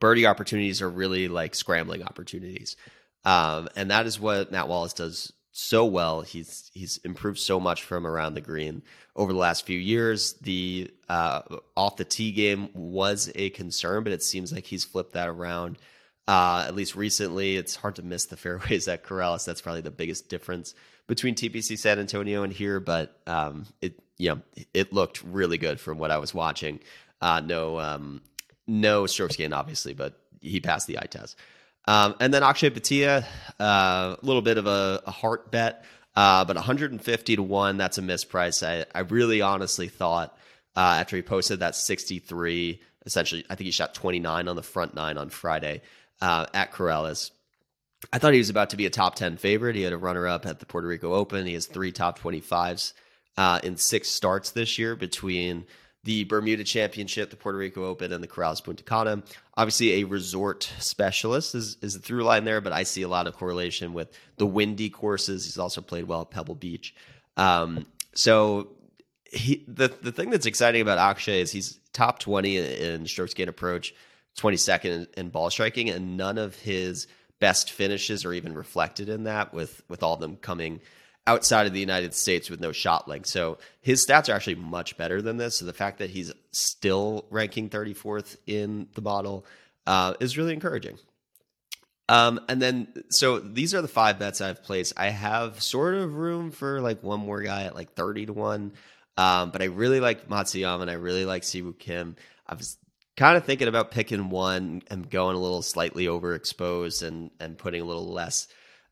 birdie 0.00 0.26
opportunities 0.26 0.82
are 0.82 0.90
really 0.90 1.28
like 1.28 1.54
scrambling 1.54 2.02
opportunities. 2.02 2.76
Um, 3.24 3.68
and 3.76 3.90
that 3.90 4.06
is 4.06 4.18
what 4.18 4.50
Matt 4.50 4.68
Wallace 4.68 4.92
does 4.92 5.32
so 5.56 5.84
well. 5.84 6.22
He's 6.22 6.70
he's 6.74 6.98
improved 6.98 7.38
so 7.38 7.60
much 7.60 7.84
from 7.84 8.08
around 8.08 8.34
the 8.34 8.40
green 8.40 8.82
over 9.14 9.32
the 9.32 9.38
last 9.38 9.64
few 9.64 9.78
years. 9.78 10.32
The 10.42 10.90
uh, 11.08 11.42
off 11.76 11.96
the 11.96 12.04
tee 12.04 12.32
game 12.32 12.70
was 12.74 13.30
a 13.36 13.50
concern, 13.50 14.02
but 14.02 14.12
it 14.12 14.22
seems 14.22 14.52
like 14.52 14.66
he's 14.66 14.84
flipped 14.84 15.12
that 15.12 15.28
around. 15.28 15.78
Uh, 16.26 16.64
at 16.66 16.74
least 16.74 16.96
recently, 16.96 17.56
it's 17.56 17.76
hard 17.76 17.94
to 17.96 18.02
miss 18.02 18.26
the 18.26 18.36
fairways 18.44 18.88
at 18.88 19.04
Corales. 19.04 19.44
That's 19.44 19.60
probably 19.60 19.82
the 19.82 19.92
biggest 19.92 20.28
difference 20.28 20.74
between 21.06 21.36
TPC 21.36 21.78
San 21.78 22.00
Antonio 22.00 22.42
and 22.42 22.52
here. 22.52 22.80
But 22.80 23.16
um, 23.28 23.66
it 23.80 24.00
you 24.18 24.30
know 24.30 24.66
it 24.74 24.92
looked 24.92 25.22
really 25.22 25.56
good 25.56 25.78
from 25.78 25.98
what 25.98 26.10
I 26.10 26.18
was 26.18 26.34
watching. 26.34 26.80
Uh, 27.20 27.40
no 27.40 27.78
um, 27.78 28.22
no 28.66 29.06
strokes 29.06 29.36
gained, 29.36 29.54
obviously, 29.54 29.94
but 29.94 30.20
he 30.40 30.58
passed 30.58 30.88
the 30.88 30.98
eye 30.98 31.06
test. 31.08 31.38
Um, 31.86 32.14
and 32.20 32.32
then 32.32 32.42
Akshay 32.42 32.70
Bhatia, 32.70 33.24
uh, 33.60 34.16
a 34.16 34.18
little 34.22 34.42
bit 34.42 34.58
of 34.58 34.66
a, 34.66 35.02
a 35.06 35.10
heart 35.10 35.50
bet, 35.50 35.84
uh, 36.16 36.44
but 36.44 36.56
150 36.56 37.36
to 37.36 37.42
1, 37.42 37.76
that's 37.76 37.98
a 37.98 38.02
misprice. 38.02 38.66
I, 38.66 38.86
I 38.94 39.02
really 39.02 39.42
honestly 39.42 39.88
thought 39.88 40.36
uh, 40.76 40.80
after 41.00 41.16
he 41.16 41.22
posted 41.22 41.60
that 41.60 41.76
63, 41.76 42.80
essentially, 43.04 43.44
I 43.50 43.54
think 43.54 43.66
he 43.66 43.70
shot 43.70 43.94
29 43.94 44.48
on 44.48 44.56
the 44.56 44.62
front 44.62 44.94
nine 44.94 45.18
on 45.18 45.28
Friday 45.28 45.82
at 46.20 46.72
Corales. 46.72 47.30
I 48.12 48.18
thought 48.18 48.32
he 48.32 48.38
was 48.38 48.50
about 48.50 48.70
to 48.70 48.76
be 48.76 48.86
a 48.86 48.90
top 48.90 49.14
10 49.14 49.36
favorite. 49.36 49.76
He 49.76 49.82
had 49.82 49.92
a 49.92 49.98
runner 49.98 50.26
up 50.26 50.46
at 50.46 50.60
the 50.60 50.66
Puerto 50.66 50.86
Rico 50.86 51.12
Open. 51.12 51.46
He 51.46 51.54
has 51.54 51.66
three 51.66 51.92
top 51.92 52.18
25s 52.18 52.92
uh, 53.36 53.60
in 53.62 53.76
six 53.76 54.10
starts 54.10 54.50
this 54.50 54.78
year 54.78 54.96
between 54.96 55.66
the 56.04 56.24
Bermuda 56.24 56.64
Championship, 56.64 57.30
the 57.30 57.36
Puerto 57.36 57.58
Rico 57.58 57.84
Open, 57.84 58.12
and 58.12 58.22
the 58.22 58.28
Corales 58.28 58.62
Punta 58.62 58.84
Cana. 58.84 59.22
Obviously, 59.56 60.00
a 60.00 60.04
resort 60.04 60.70
specialist 60.78 61.54
is, 61.54 61.78
is 61.80 61.94
the 61.94 62.00
through 62.00 62.24
line 62.24 62.44
there, 62.44 62.60
but 62.60 62.72
I 62.72 62.82
see 62.82 63.02
a 63.02 63.08
lot 63.08 63.26
of 63.26 63.36
correlation 63.36 63.94
with 63.94 64.16
the 64.36 64.46
windy 64.46 64.90
courses. 64.90 65.44
He's 65.44 65.58
also 65.58 65.80
played 65.80 66.04
well 66.04 66.20
at 66.20 66.30
Pebble 66.30 66.54
Beach. 66.54 66.94
Um, 67.36 67.86
so 68.14 68.68
he, 69.32 69.64
the 69.66 69.88
the 69.88 70.12
thing 70.12 70.30
that's 70.30 70.46
exciting 70.46 70.82
about 70.82 70.98
Akshay 70.98 71.40
is 71.40 71.50
he's 71.50 71.80
top 71.92 72.18
twenty 72.18 72.58
in, 72.58 72.64
in 72.64 73.06
strokes 73.06 73.34
gain 73.34 73.48
approach, 73.48 73.94
twenty 74.36 74.56
second 74.56 74.92
in, 74.92 75.06
in 75.16 75.28
ball 75.30 75.50
striking, 75.50 75.90
and 75.90 76.16
none 76.16 76.38
of 76.38 76.54
his 76.56 77.08
best 77.40 77.72
finishes 77.72 78.24
are 78.24 78.32
even 78.32 78.54
reflected 78.54 79.08
in 79.08 79.24
that. 79.24 79.54
With 79.54 79.82
with 79.88 80.02
all 80.02 80.14
of 80.14 80.20
them 80.20 80.36
coming 80.36 80.80
outside 81.26 81.66
of 81.66 81.72
the 81.72 81.80
United 81.80 82.14
States 82.14 82.50
with 82.50 82.60
no 82.60 82.72
shot 82.72 83.08
length. 83.08 83.26
So 83.26 83.58
his 83.80 84.06
stats 84.06 84.28
are 84.28 84.36
actually 84.36 84.56
much 84.56 84.96
better 84.96 85.22
than 85.22 85.36
this. 85.36 85.58
So 85.58 85.64
the 85.64 85.72
fact 85.72 85.98
that 85.98 86.10
he's 86.10 86.32
still 86.52 87.24
ranking 87.30 87.70
34th 87.70 88.36
in 88.46 88.88
the 88.94 89.02
model 89.02 89.46
uh, 89.86 90.14
is 90.20 90.36
really 90.36 90.52
encouraging. 90.52 90.98
Um, 92.10 92.40
and 92.48 92.60
then, 92.60 92.88
so 93.08 93.38
these 93.38 93.74
are 93.74 93.80
the 93.80 93.88
five 93.88 94.18
bets 94.18 94.42
I've 94.42 94.62
placed. 94.62 94.92
I 94.98 95.08
have 95.08 95.62
sort 95.62 95.94
of 95.94 96.14
room 96.16 96.50
for 96.50 96.82
like 96.82 97.02
one 97.02 97.20
more 97.20 97.40
guy 97.40 97.62
at 97.62 97.74
like 97.74 97.94
30 97.94 98.26
to 98.26 98.32
1. 98.34 98.72
Um, 99.16 99.50
but 99.50 99.62
I 99.62 99.66
really 99.66 100.00
like 100.00 100.28
Matsuyama 100.28 100.82
and 100.82 100.90
I 100.90 100.94
really 100.94 101.24
like 101.24 101.42
Siwoo 101.42 101.78
Kim. 101.78 102.16
I 102.46 102.54
was 102.54 102.76
kind 103.16 103.36
of 103.36 103.44
thinking 103.44 103.68
about 103.68 103.90
picking 103.90 104.28
one 104.28 104.82
and 104.90 105.08
going 105.08 105.36
a 105.36 105.40
little 105.40 105.62
slightly 105.62 106.06
overexposed 106.06 107.06
and 107.06 107.30
and 107.38 107.56
putting 107.56 107.80
a 107.80 107.84
little 107.84 108.12
less 108.12 108.48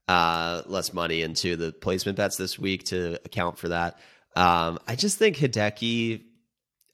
uh, 0.08 0.62
less 0.66 0.92
money 0.92 1.22
into 1.22 1.56
the 1.56 1.72
placement 1.72 2.16
bets 2.16 2.36
this 2.36 2.58
week 2.58 2.84
to 2.84 3.14
account 3.24 3.58
for 3.58 3.68
that. 3.68 3.98
Um, 4.34 4.78
I 4.86 4.96
just 4.96 5.18
think 5.18 5.36
Hideki. 5.36 6.22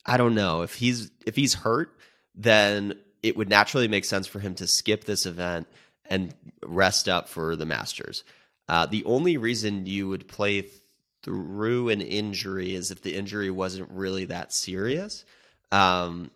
I 0.05 0.17
don't 0.17 0.35
know 0.35 0.61
if 0.61 0.75
he's 0.75 1.11
if 1.25 1.35
he's 1.35 1.53
hurt, 1.53 1.97
then 2.35 2.93
it 3.21 3.35
would 3.35 3.49
naturally 3.49 3.87
make 3.87 4.05
sense 4.05 4.27
for 4.27 4.39
him 4.39 4.55
to 4.55 4.67
skip 4.67 5.03
this 5.03 5.25
event 5.25 5.67
and 6.05 6.33
rest 6.63 7.07
up 7.07 7.29
for 7.29 7.55
the 7.55 7.65
Masters. 7.65 8.23
Uh, 8.67 8.85
the 8.85 9.03
only 9.05 9.37
reason 9.37 9.85
you 9.85 10.07
would 10.07 10.27
play 10.27 10.65
through 11.23 11.89
an 11.89 12.01
injury 12.01 12.73
is 12.75 12.91
if 12.91 13.01
the 13.01 13.15
injury 13.15 13.51
wasn't 13.51 13.89
really 13.91 14.25
that 14.25 14.53
serious. 14.53 15.25
Um, 15.71 16.31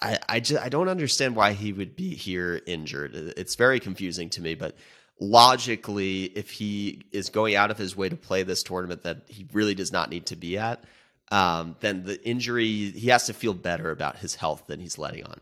I 0.00 0.18
I, 0.28 0.40
just, 0.40 0.62
I 0.62 0.68
don't 0.68 0.88
understand 0.88 1.36
why 1.36 1.52
he 1.52 1.72
would 1.72 1.96
be 1.96 2.14
here 2.14 2.60
injured. 2.66 3.14
It's 3.14 3.54
very 3.54 3.80
confusing 3.80 4.30
to 4.30 4.42
me, 4.42 4.54
but 4.54 4.76
logically, 5.20 6.24
if 6.24 6.50
he 6.50 7.02
is 7.12 7.28
going 7.28 7.54
out 7.54 7.70
of 7.70 7.78
his 7.78 7.94
way 7.94 8.08
to 8.08 8.16
play 8.16 8.42
this 8.42 8.62
tournament 8.62 9.02
that 9.02 9.22
he 9.28 9.46
really 9.52 9.74
does 9.74 9.92
not 9.92 10.10
need 10.10 10.26
to 10.26 10.36
be 10.36 10.58
at, 10.58 10.82
um, 11.30 11.76
then 11.80 12.04
the 12.04 12.22
injury 12.26 12.90
he 12.90 13.08
has 13.08 13.26
to 13.26 13.32
feel 13.32 13.54
better 13.54 13.90
about 13.90 14.18
his 14.18 14.34
health 14.34 14.64
than 14.66 14.80
he's 14.80 14.98
letting 14.98 15.24
on. 15.24 15.40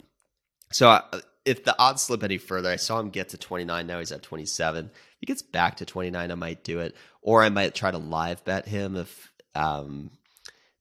So 0.73 0.91
uh, 0.91 1.21
if 1.45 1.65
the 1.65 1.79
odds 1.79 2.03
slip 2.03 2.23
any 2.23 2.37
further, 2.37 2.69
I 2.69 2.77
saw 2.77 3.01
him 3.01 3.09
get 3.09 3.31
to 3.31 3.39
29. 3.39 3.87
Now 3.87 3.99
he's 4.01 4.13
at 4.13 4.23
27. 4.23 4.87
If 4.87 4.93
he 5.21 5.27
gets 5.27 5.41
back 5.41 5.77
to 5.77 5.87
29, 5.87 6.31
I 6.31 6.35
might 6.35 6.63
do 6.63 6.81
it, 6.81 6.95
or 7.23 7.43
I 7.43 7.49
might 7.49 7.75
try 7.75 7.91
to 7.91 7.99
live 7.99 8.45
bet 8.45 8.67
him 8.67 8.97
if 8.97 9.33
um, 9.55 10.11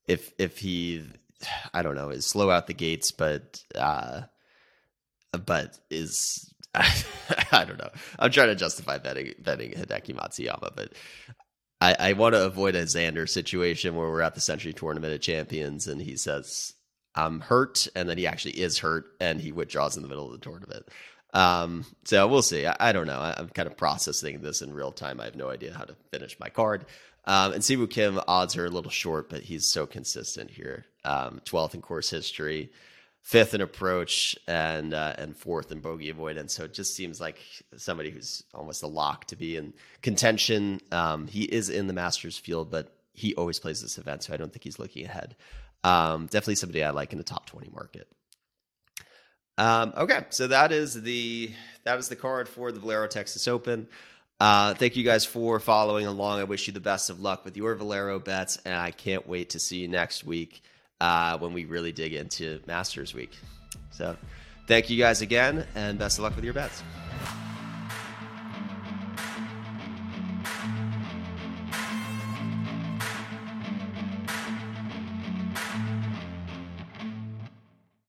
if 0.07 0.33
if 0.37 0.57
he 0.57 1.05
I 1.73 1.83
don't 1.83 1.95
know 1.95 2.09
is 2.09 2.25
slow 2.25 2.49
out 2.49 2.67
the 2.67 2.73
gates, 2.73 3.11
but 3.11 3.63
uh, 3.75 4.23
but 5.45 5.77
is 5.89 6.53
I 6.75 7.65
don't 7.65 7.77
know. 7.77 7.89
I'm 8.19 8.31
trying 8.31 8.49
to 8.49 8.55
justify 8.55 8.97
betting 8.97 9.33
betting 9.39 9.71
Hideki 9.71 10.15
Matsuyama, 10.15 10.75
but 10.75 10.93
I, 11.81 11.95
I 11.99 12.13
want 12.13 12.33
to 12.35 12.45
avoid 12.45 12.75
a 12.75 12.83
Xander 12.83 13.27
situation 13.27 13.95
where 13.95 14.09
we're 14.09 14.21
at 14.21 14.35
the 14.35 14.41
Sentry 14.41 14.73
Tournament 14.73 15.13
of 15.13 15.21
Champions 15.21 15.87
and 15.87 16.01
he 16.01 16.17
says 16.17 16.73
I'm 17.15 17.39
hurt, 17.39 17.87
and 17.95 18.07
then 18.07 18.17
he 18.17 18.27
actually 18.27 18.59
is 18.59 18.77
hurt 18.77 19.05
and 19.19 19.41
he 19.41 19.51
withdraws 19.51 19.97
in 19.97 20.03
the 20.03 20.09
middle 20.09 20.27
of 20.27 20.33
the 20.33 20.37
tournament. 20.37 20.87
Um, 21.33 21.85
so 22.05 22.27
we'll 22.27 22.41
see. 22.41 22.65
I, 22.65 22.75
I 22.79 22.91
don't 22.91 23.07
know. 23.07 23.19
I, 23.19 23.39
am 23.39 23.49
kind 23.49 23.67
of 23.67 23.75
processing 23.75 24.41
this 24.41 24.61
in 24.61 24.73
real 24.73 24.91
time. 24.91 25.19
I 25.19 25.25
have 25.25 25.35
no 25.35 25.49
idea 25.49 25.73
how 25.73 25.83
to 25.83 25.95
finish 26.11 26.39
my 26.39 26.49
card. 26.49 26.85
Um, 27.25 27.53
and 27.53 27.63
Si 27.63 27.75
Woo 27.75 27.87
Kim 27.87 28.21
odds 28.27 28.55
are 28.55 28.65
a 28.65 28.69
little 28.69 28.91
short, 28.91 29.29
but 29.29 29.41
he's 29.41 29.65
so 29.65 29.85
consistent 29.85 30.51
here. 30.51 30.85
Um, 31.03 31.41
12th 31.45 31.73
in 31.73 31.81
course 31.81 32.09
history 32.09 32.71
fifth 33.27 33.53
in 33.53 33.59
approach 33.59 34.37
and 34.47 34.93
uh, 34.93 35.13
and 35.17 35.35
fourth 35.35 35.69
in 35.73 35.81
bogey 35.81 36.09
avoidance. 36.09 36.55
So 36.55 36.63
it 36.63 36.73
just 36.73 36.95
seems 36.95 37.19
like 37.19 37.37
somebody 37.75 38.09
who's 38.09 38.41
almost 38.53 38.83
a 38.83 38.87
lock 38.87 39.25
to 39.25 39.35
be 39.35 39.57
in 39.57 39.73
contention. 40.01 40.79
Um, 40.93 41.27
he 41.27 41.43
is 41.43 41.69
in 41.69 41.87
the 41.87 41.93
Masters 41.93 42.37
field, 42.37 42.71
but 42.71 42.95
he 43.11 43.35
always 43.35 43.59
plays 43.59 43.81
this 43.81 43.97
event, 43.97 44.23
so 44.23 44.33
I 44.33 44.37
don't 44.37 44.53
think 44.53 44.63
he's 44.63 44.79
looking 44.79 45.03
ahead. 45.03 45.35
Um, 45.83 46.27
definitely 46.27 46.55
somebody 46.55 46.85
I 46.85 46.91
like 46.91 47.11
in 47.11 47.17
the 47.17 47.25
top 47.25 47.47
twenty 47.47 47.69
market. 47.69 48.07
Um, 49.57 49.91
okay, 49.97 50.23
so 50.29 50.47
that 50.47 50.71
is 50.71 51.01
the 51.01 51.51
that 51.83 51.99
is 51.99 52.07
the 52.07 52.15
card 52.15 52.47
for 52.47 52.71
the 52.71 52.79
Valero 52.79 53.07
Texas 53.07 53.45
Open. 53.45 53.89
Uh, 54.39 54.73
thank 54.73 54.95
you 54.95 55.03
guys 55.03 55.25
for 55.25 55.59
following 55.59 56.05
along. 56.05 56.39
I 56.39 56.45
wish 56.45 56.65
you 56.67 56.71
the 56.71 56.79
best 56.79 57.09
of 57.09 57.19
luck 57.19 57.43
with 57.43 57.57
your 57.57 57.75
Valero 57.75 58.19
bets, 58.19 58.57
and 58.63 58.75
I 58.75 58.91
can't 58.91 59.27
wait 59.27 59.49
to 59.49 59.59
see 59.59 59.79
you 59.79 59.89
next 59.89 60.23
week 60.23 60.61
uh, 61.01 61.37
when 61.37 61.53
we 61.53 61.65
really 61.65 61.91
dig 61.91 62.13
into 62.13 62.59
Masters 62.67 63.13
Week. 63.13 63.31
So, 63.91 64.15
thank 64.67 64.89
you 64.89 64.97
guys 64.97 65.21
again, 65.21 65.65
and 65.75 65.97
best 65.97 66.17
of 66.17 66.23
luck 66.23 66.35
with 66.35 66.45
your 66.45 66.53
bets. 66.53 66.83